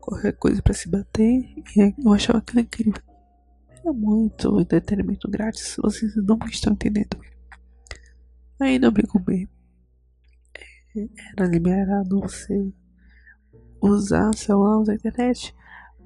[0.00, 1.40] qualquer coisa pra se bater
[1.76, 3.02] e eu achava aquilo incrível.
[3.70, 7.18] Era muito entretenimento grátis, vocês não estão entendendo.
[8.60, 9.48] Aí no Amigo B
[11.36, 12.72] era liberado você
[13.80, 15.54] usar celular, usar internet,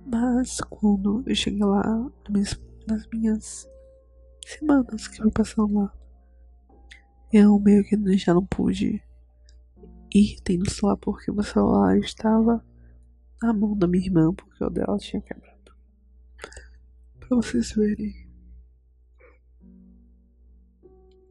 [0.06, 2.10] Mas quando eu cheguei lá,
[2.86, 3.68] nas minhas
[4.46, 5.92] semanas que eu fui passando lá,
[7.32, 9.02] eu meio que já não pude
[10.14, 12.64] ir tendo celular porque meu celular estava
[13.42, 15.74] na mão da minha irmã porque o dela tinha quebrado.
[17.20, 18.26] Pra vocês verem.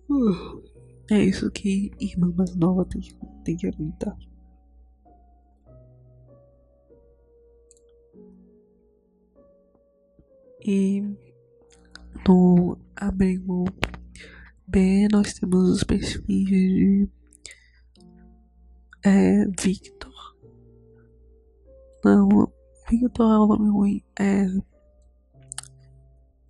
[0.09, 0.63] Uh,
[1.09, 3.01] é isso que irmã mais nova tem,
[3.43, 4.15] tem que aguentar.
[10.63, 11.01] E
[12.27, 13.65] no abrigo
[14.68, 17.09] B nós temos os perfis de
[19.03, 20.36] é, Victor.
[22.03, 22.51] Não,
[22.89, 24.03] Victor é o nome ruim.
[24.20, 24.47] É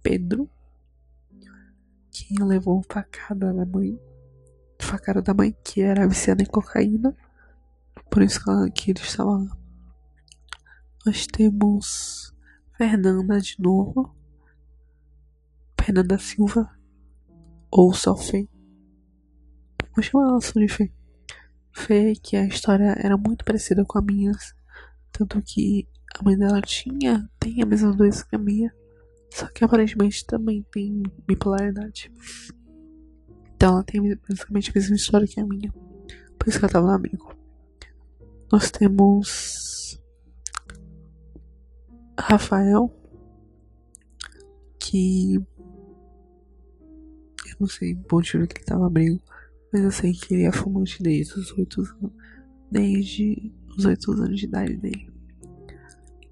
[0.02, 0.50] Pedro.
[2.12, 4.00] Que levou facada da mãe.
[4.80, 7.16] Facada da mãe, que era viciada em cocaína.
[8.10, 8.40] Por isso
[8.74, 9.58] que ele estava lá.
[11.06, 12.34] Nós temos
[12.78, 14.16] Fernanda de novo.
[15.80, 16.77] Fernanda Silva.
[17.72, 18.48] Ou só Fê.
[19.96, 20.92] Vou chamar ela só de Fê.
[21.72, 24.32] Fê, que a história era muito parecida com a minha.
[25.12, 25.88] Tanto que
[26.20, 28.74] a mãe dela tinha, tem a mesma doença que a minha.
[29.32, 32.12] Só que aparentemente também tem bipolaridade.
[33.56, 35.72] Então ela tem basicamente a mesma história que a minha.
[36.38, 37.36] Por isso que ela tava no amigo.
[38.52, 40.00] Nós temos
[42.18, 42.92] Rafael,
[44.80, 45.40] que
[47.60, 49.22] não sei o motivo que ele tava abrindo,
[49.72, 52.12] mas eu sei que ele é fumante desde os oito anos,
[52.72, 55.12] desde os oito anos de idade dele.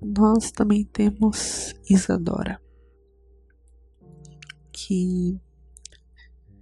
[0.01, 2.61] Nós também temos Isadora,
[4.71, 5.39] que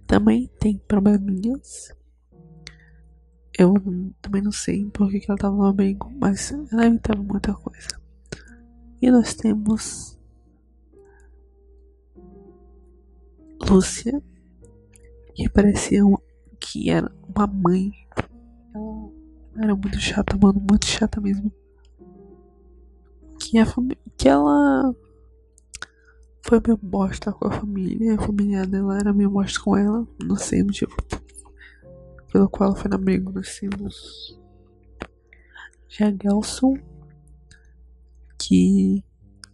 [0.06, 1.94] também tem probleminhas.
[3.56, 3.74] Eu
[4.20, 8.00] também não sei porque que ela tava no abrigo, mas ela evitava muita coisa.
[9.00, 10.18] E nós temos
[13.68, 14.22] Lúcia,
[15.34, 16.20] que parecia uma,
[16.60, 17.92] que era uma mãe.
[18.74, 21.52] Ela era muito chata, mano, muito chata mesmo.
[23.40, 23.66] Que, a
[24.16, 24.94] que ela
[26.42, 28.14] foi meio bosta com a família.
[28.14, 30.06] A família dela era meio bosta com ela.
[30.22, 30.94] Não sei o motivo
[32.32, 33.30] pelo qual ela foi na briga.
[33.30, 34.40] Nós temos
[35.88, 36.74] Jagelson
[38.38, 39.04] que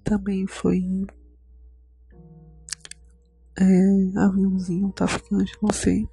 [0.03, 1.07] também foi
[3.61, 6.09] é, aviãozinho, traficante, não sei.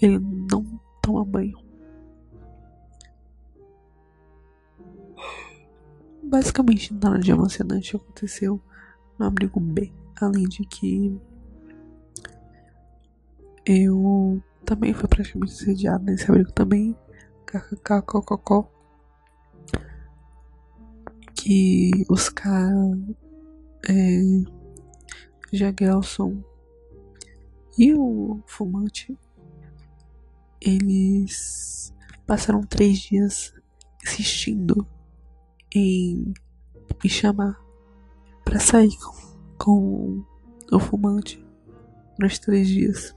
[0.00, 1.56] Ele não toma banho.
[6.24, 8.60] Basicamente nada de emocionante aconteceu
[9.18, 9.92] no abrigo B.
[10.20, 11.16] Além de que
[13.64, 16.96] eu também fui praticamente sediado nesse abrigo também.
[17.46, 18.66] KKK,
[21.34, 22.98] que os caras
[23.88, 24.20] é,
[25.52, 26.42] Jagelson
[27.78, 29.16] e o fumante
[30.60, 31.92] eles
[32.26, 33.54] passaram três dias
[34.04, 34.86] insistindo
[35.74, 36.32] em
[37.02, 37.60] me chamar
[38.44, 38.96] para sair
[39.58, 40.24] com,
[40.70, 41.44] com o fumante
[42.18, 43.16] nos três dias.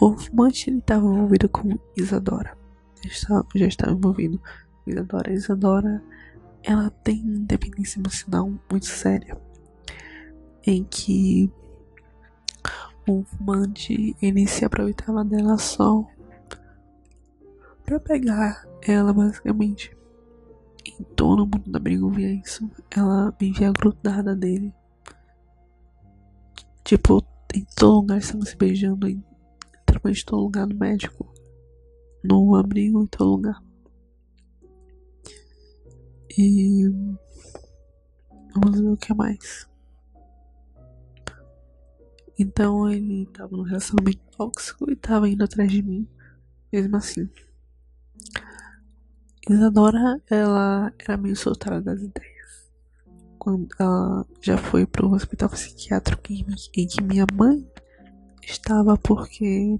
[0.00, 2.56] O fumante ele estava envolvido com Isadora.
[3.02, 5.32] Já estava, já estava envolvido com Isadora.
[5.32, 6.02] Isadora
[6.62, 9.40] ela tem dependência emocional muito séria,
[10.66, 11.50] em que
[13.08, 16.04] o fumante ele se aproveitava dela só
[17.84, 19.96] para pegar ela basicamente.
[20.84, 22.68] E todo mundo da briga via isso.
[22.90, 24.72] Ela vivia grudada dele.
[26.84, 29.24] Tipo, em todo lugar estavam se beijando, em
[29.78, 31.32] literalmente todo lugar no médico.
[32.22, 33.62] No abrigo, em todo lugar.
[36.38, 36.88] E
[38.54, 39.68] vamos ver o que mais.
[42.38, 46.06] Então ele tava num relacionamento tóxico e tava indo atrás de mim,
[46.72, 47.28] mesmo assim.
[49.48, 52.70] Isadora, ela era meio soltada das ideias.
[53.38, 56.44] Quando ela já foi pro hospital psiquiátrico em,
[56.86, 57.64] que minha mãe
[58.42, 59.78] estava porque.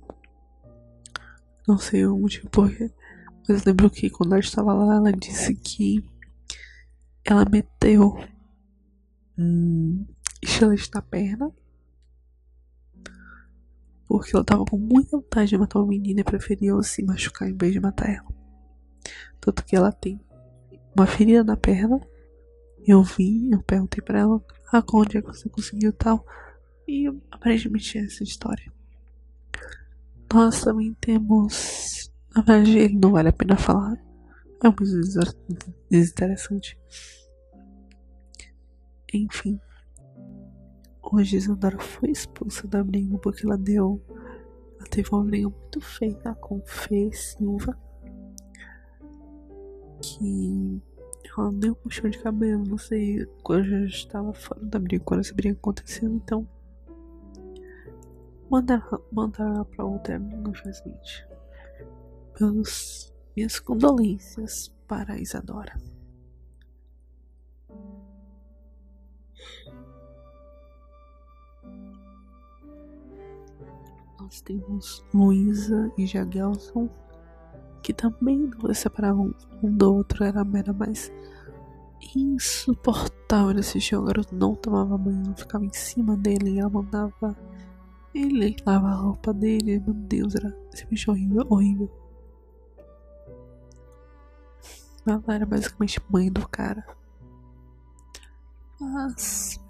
[1.66, 2.92] Não sei o motivo porquê.
[3.48, 6.08] Mas lembro que quando ela estava lá, ela disse que
[7.24, 8.16] ela meteu
[9.36, 10.06] um
[10.40, 11.52] estilete na perna.
[14.08, 17.56] Porque ela tava com muita vontade de matar uma menina e preferiu se machucar em
[17.56, 18.28] vez de matar ela.
[19.40, 20.20] Tanto que ela tem
[20.96, 22.00] uma ferida na perna.
[22.86, 24.40] Eu vi, eu perguntei pra ela,
[24.72, 26.24] ah, onde é que você conseguiu tal?
[26.86, 28.72] E aparentemente é essa história.
[30.32, 32.10] Nós também temos.
[32.34, 33.96] Na verdade, ele não vale a pena falar.
[34.62, 34.84] É muito
[35.90, 36.78] desinteressante.
[39.12, 39.60] Enfim.
[41.12, 44.02] Hoje Isadora foi expulsa da briga porque ela deu.
[44.76, 47.78] Ela teve uma briga muito feia com Fê Silva.
[50.02, 50.82] Que
[51.38, 53.24] ela deu um puxão de cabelo, não sei.
[53.44, 56.46] Quando eu já estava fora da briga, quando essa briga aconteceu, então.
[58.50, 59.00] Mandaram
[59.38, 61.26] ela pra outra amiga, infelizmente.
[62.40, 65.80] Meus, minhas condolências para a Isadora.
[74.26, 76.90] Nós temos Luísa e Jagelson,
[77.80, 81.12] que também não se separavam um do outro, era, era mais
[82.16, 83.94] insuportável assistir.
[83.94, 87.36] O garoto não tomava banho, ficava em cima dele ela mandava
[88.12, 89.78] ele lavar a roupa dele.
[89.78, 91.90] Meu Deus, era simplesmente horrível, horrível.
[95.06, 96.84] Ela era basicamente mãe do cara.
[98.80, 99.60] Mas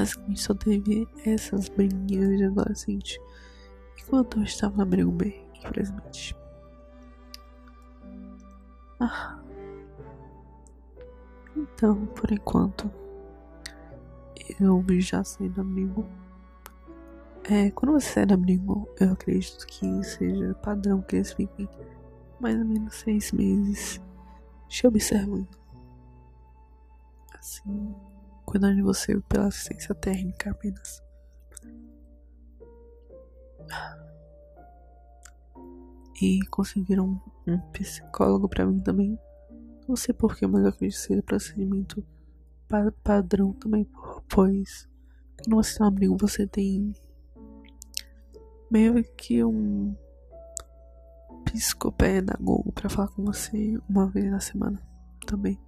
[0.00, 3.20] Basicamente só teve essas briguinhas de adolescente
[3.98, 6.34] enquanto eu estava na briga B, infelizmente.
[8.98, 9.38] Ah.
[11.54, 12.90] Então, por enquanto,
[14.58, 16.06] eu já saí do amigo.
[17.44, 21.68] É, quando você sai do amigo, eu acredito que seja padrão que eles fiquem
[22.40, 24.00] mais ou menos seis meses
[24.66, 25.46] te observando.
[27.38, 27.94] Assim,
[28.50, 31.00] cuidando de você pela assistência técnica apenas.
[36.20, 39.16] E conseguiram um psicólogo para mim também.
[39.88, 42.04] Não sei porquê, mas eu acredito que seja procedimento
[43.02, 43.88] padrão também,
[44.28, 44.88] pois
[45.46, 46.92] no sistema abrigo você tem
[48.70, 49.96] meio que um
[51.44, 54.80] psicopedagogo para falar com você uma vez na semana
[55.26, 55.58] também.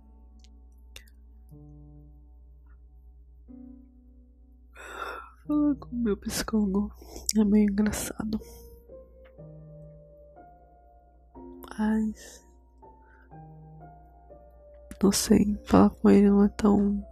[5.47, 6.93] Falar com meu psicólogo
[7.37, 8.41] é meio engraçado.
[11.79, 12.47] Mas.
[15.03, 17.05] Não sei, falar com ele não é tão.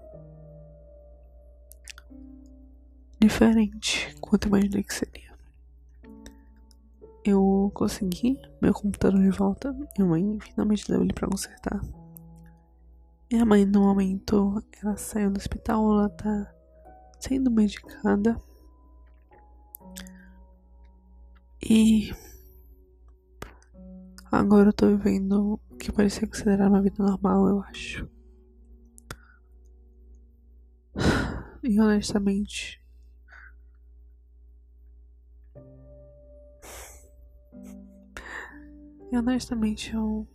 [3.21, 5.31] diferente quanto eu imaginei que seria.
[7.23, 9.73] Eu consegui meu computador de volta.
[9.97, 11.81] Minha mãe finalmente levou ele pra consertar.
[13.31, 16.53] Minha mãe, no momento, ela saiu do hospital, ela tá
[17.21, 18.41] sendo medicada.
[21.63, 22.11] E
[24.33, 28.09] agora eu tô vivendo o que parecia considerar uma vida normal, eu acho.
[31.63, 32.81] E honestamente.
[39.13, 40.27] E honestamente eu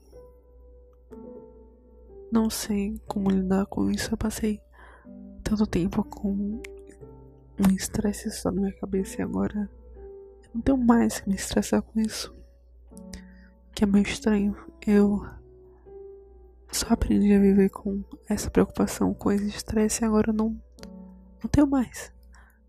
[2.31, 4.13] não sei como lidar com isso.
[4.13, 4.61] Eu passei
[5.43, 6.61] tanto tempo com
[7.59, 9.69] um estresse só na minha cabeça e agora
[10.43, 12.35] eu não tenho mais que me estressar com isso.
[13.73, 14.55] Que é meio estranho.
[14.85, 15.25] Eu
[16.71, 20.61] só aprendi a viver com essa preocupação, com esse estresse e agora não,
[21.41, 22.11] não tenho mais.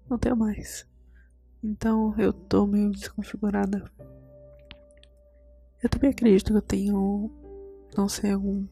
[0.08, 0.86] Não tenho mais.
[1.62, 3.90] Então eu tô meio desconfigurada.
[5.82, 7.30] Eu também acredito que eu tenho,
[7.96, 8.66] não sei, algum,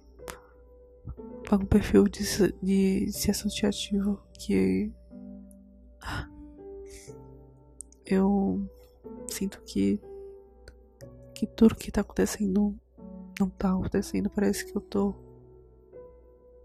[1.51, 2.23] algum perfil de,
[2.63, 4.93] de ser associativo que
[8.07, 8.69] eu
[9.29, 10.01] sinto que
[11.35, 12.79] que tudo que tá acontecendo
[13.39, 14.31] não tá acontecendo.
[14.31, 15.15] Parece que eu tô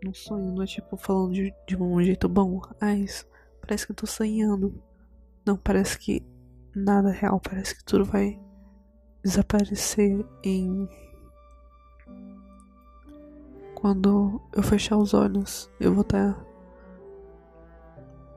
[0.04, 2.62] num sonho, não é tipo falando de, de um jeito bom.
[2.80, 3.28] Mas
[3.60, 4.82] parece que eu tô sonhando.
[5.46, 6.24] Não, parece que
[6.76, 7.40] nada é real.
[7.40, 8.40] Parece que tudo vai
[9.24, 10.88] desaparecer em.
[13.76, 16.34] Quando eu fechar os olhos, eu vou estar.
[16.34, 16.49] Tá...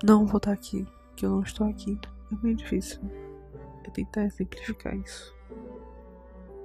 [0.03, 0.87] Não vou estar tá aqui.
[1.17, 1.99] Que eu não estou aqui.
[2.33, 3.01] É bem difícil
[3.85, 5.35] eu tentar simplificar isso.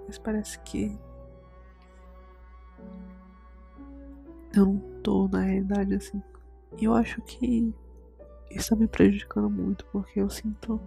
[0.07, 0.97] Mas parece que
[4.55, 6.21] eu não tô na realidade assim.
[6.77, 7.73] E eu acho que
[8.49, 10.79] isso tá me prejudicando muito, porque eu sinto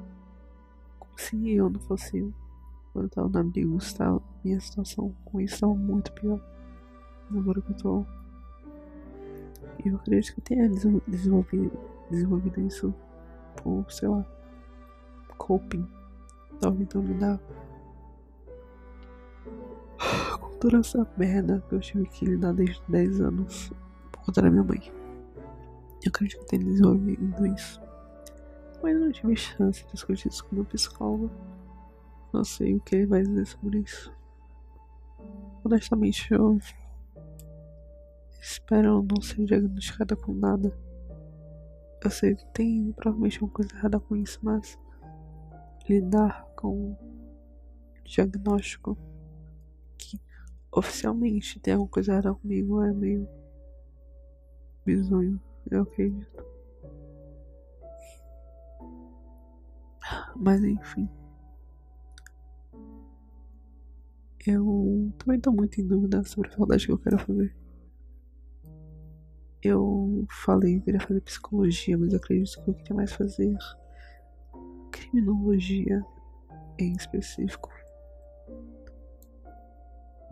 [0.98, 2.32] como se eu não fosse
[2.92, 6.40] quando eu tava na briga, estava, minha situação com isso estava muito pior.
[7.30, 8.06] Agora que eu tô.
[9.84, 10.68] Eu acredito que eu tenha
[11.06, 11.70] desenvolvido,
[12.10, 12.94] desenvolvido isso
[13.56, 14.24] por, sei lá,
[15.38, 15.86] coping.
[16.60, 17.40] Tentando lidar
[20.38, 23.72] com toda essa merda que eu tive que lidar desde 10 anos
[24.12, 24.92] por conta da minha mãe.
[26.04, 27.80] Eu acredito que eu tenha desenvolvido isso.
[28.82, 31.30] Mas eu não tive chance de discutir isso com meu psicólogo.
[32.32, 34.12] Não sei o que ele vai dizer sobre isso.
[35.64, 36.58] Honestamente, eu.
[38.40, 40.74] Espero não ser diagnosticada com nada.
[42.02, 44.78] Eu sei que tem provavelmente uma coisa errada com isso, mas
[45.88, 46.96] lidar com
[48.04, 48.96] diagnóstico
[49.98, 50.20] que
[50.72, 53.28] oficialmente tem alguma coisa errada comigo é meio
[54.84, 55.40] bizonho,
[55.70, 56.44] eu acredito.
[60.36, 61.08] Mas enfim.
[64.46, 67.59] Eu também tô muito em dúvida sobre a faculdade que eu quero fazer.
[69.62, 73.56] Eu falei que queria fazer psicologia, mas acredito que eu queria mais fazer
[74.90, 76.04] criminologia
[76.78, 77.70] em específico.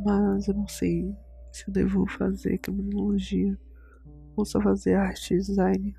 [0.01, 1.15] Mas eu não sei
[1.53, 3.59] se eu devo fazer criminologia
[4.37, 5.97] ou só fazer arte e design.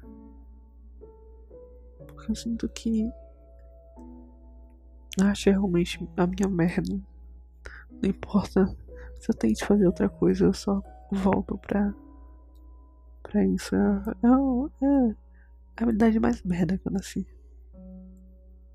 [2.08, 3.12] Porque eu sinto que
[5.22, 7.00] a arte é realmente a minha merda.
[8.02, 8.66] Não importa
[9.20, 11.94] se eu tente fazer outra coisa, eu só volto pra,
[13.30, 13.76] pra isso.
[13.76, 15.16] É, é,
[15.78, 17.28] a habilidade mais merda que eu nasci.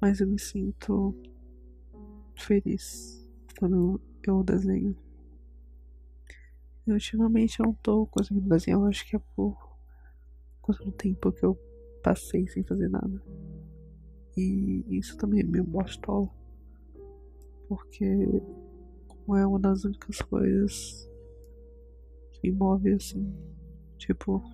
[0.00, 1.14] Mas eu me sinto
[2.36, 3.28] feliz
[3.58, 4.96] quando eu desenho.
[6.86, 9.74] E ultimamente eu não tô conseguindo desenhar, eu acho que é por
[10.82, 11.58] do tempo que eu
[12.02, 13.22] passei sem fazer nada.
[14.36, 16.28] E isso também é meio bostola.
[17.68, 18.26] Porque
[19.08, 21.08] como é uma das únicas coisas
[22.32, 23.53] que me move assim.
[24.06, 24.44] Tipo.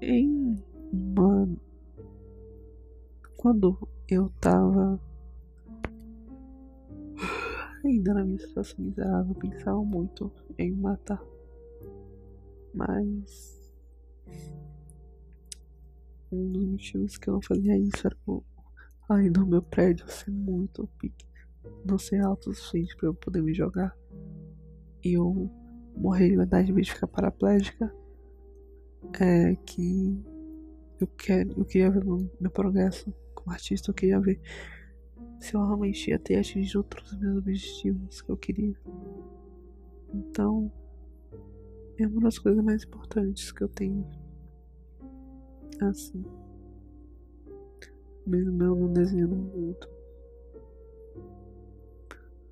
[0.00, 0.60] Em
[0.92, 1.48] uma.
[3.36, 4.98] Quando eu tava
[7.84, 11.22] ainda na minha situação miserável, pensava muito em matar.
[12.74, 13.72] Mas
[16.32, 18.42] um dos motivos que eu não fazia isso era o
[19.08, 21.26] Aí no meu prédio ser muito pique.
[21.84, 23.96] Não ser alto o suficiente pra eu poder me jogar.
[25.04, 25.50] Eu
[25.96, 27.94] morrer de verdade em vez ficar paraplégica.
[29.20, 30.18] É que
[31.00, 31.52] eu quero.
[31.58, 34.40] Eu queria ver meu, meu progresso como artista, eu queria ver
[35.38, 38.74] se eu realmente ia ter atingido todos os meus objetivos que eu queria.
[40.12, 40.72] Então
[41.98, 44.08] é uma das coisas mais importantes que eu tenho.
[45.82, 46.24] Assim
[48.26, 49.88] mesmo eu não desenhando muito.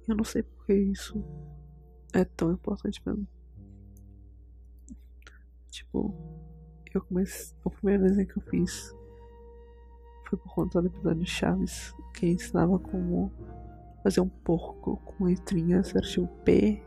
[0.09, 1.23] Eu não sei porque isso
[2.13, 3.27] é tão importante pra mim.
[5.71, 6.15] Tipo,
[6.93, 7.57] eu comecei.
[7.65, 8.95] O primeiro desenho que eu fiz
[10.29, 13.33] foi por conta do episódio Chaves, que ensinava como
[14.03, 16.83] fazer um porco com letrinhas, era tipo P,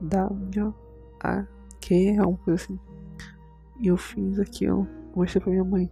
[0.00, 0.74] W,
[1.20, 1.46] A,
[1.80, 2.78] Q, alguma coisa assim.
[3.80, 5.90] E eu fiz aqui, eu mostrei pra minha mãe.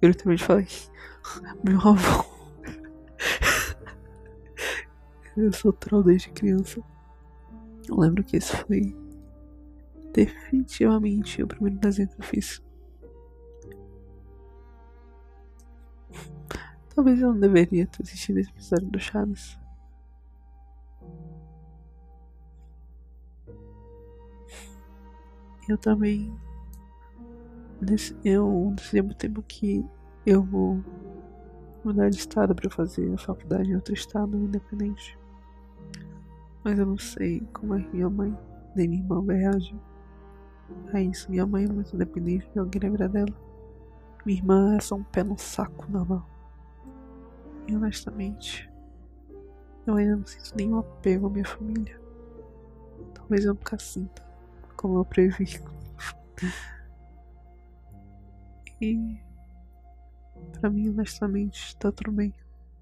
[0.00, 0.66] Eu literalmente falei,
[1.62, 2.24] meu avô.
[5.36, 6.82] eu sou troll desde criança.
[7.88, 8.94] Eu lembro que esse foi
[10.12, 12.62] definitivamente o primeiro desenho que eu fiz.
[16.94, 19.58] Talvez eu não deveria ter assistido esse episódio do Chaves.
[25.68, 26.32] Eu também
[28.24, 29.84] eu decidi há muito tempo que
[30.26, 30.82] eu vou
[31.84, 35.17] mudar de estado para fazer a faculdade em outro estado independente.
[36.64, 38.36] Mas eu não sei como é que minha mãe
[38.74, 39.76] nem minha irmã vai reagir
[40.92, 41.30] a isso.
[41.30, 43.48] Minha mãe é muito independente de alguém na vida dela.
[44.24, 46.28] Minha irmã é só um pé no saco normal.
[47.66, 48.70] E honestamente,
[49.86, 52.00] eu ainda não sinto nenhum apego à minha família.
[53.14, 54.22] Talvez eu nunca sinta,
[54.76, 55.46] como eu previ.
[58.80, 59.20] E
[60.60, 62.32] para mim, honestamente, tá tudo bem.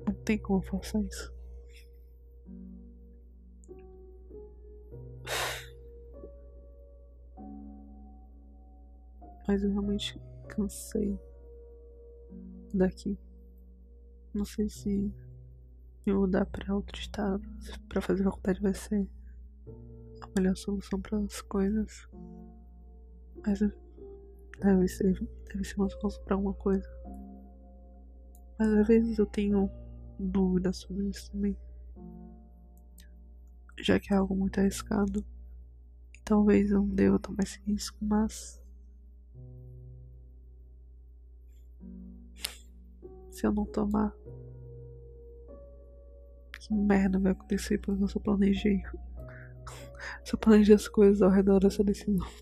[0.06, 1.35] Não tem como forçar isso.
[9.46, 11.18] Mas eu realmente cansei
[12.74, 13.18] daqui.
[14.34, 15.12] Não sei se
[16.04, 17.42] me mudar para outro estado
[17.88, 19.08] para fazer faculdade vai ser
[20.20, 22.08] a melhor solução para as coisas.
[23.44, 23.60] Mas
[24.60, 26.88] deve ser, deve ser uma solução para alguma coisa.
[28.58, 29.70] Mas às vezes eu tenho
[30.18, 31.56] dúvidas sobre isso também.
[33.78, 35.24] Já que é algo muito arriscado.
[36.24, 38.60] Talvez eu não deva tomar esse risco, mas.
[43.30, 44.12] Se eu não tomar.
[46.58, 48.82] Que merda vai acontecer porque eu só planejei.
[50.24, 52.26] só planejei as coisas ao redor dessa decisão.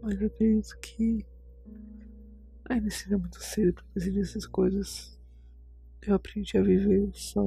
[0.00, 1.26] Mas eu acredito que
[2.68, 5.18] ainda seria muito cedo para decidir essas coisas.
[6.00, 7.44] Eu aprendi a viver só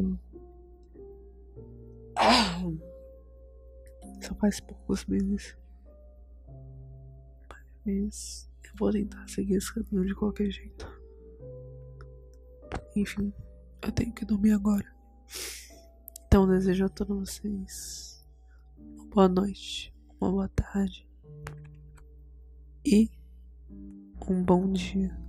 [4.21, 5.57] Só faz poucos meses.
[7.85, 10.87] Mas eu vou tentar seguir esse caminho de qualquer jeito.
[12.95, 13.33] Enfim,
[13.81, 14.85] eu tenho que dormir agora.
[16.27, 18.25] Então desejo a todos vocês
[18.77, 21.07] uma boa noite, uma boa tarde
[22.85, 23.09] e
[24.27, 25.28] um bom dia.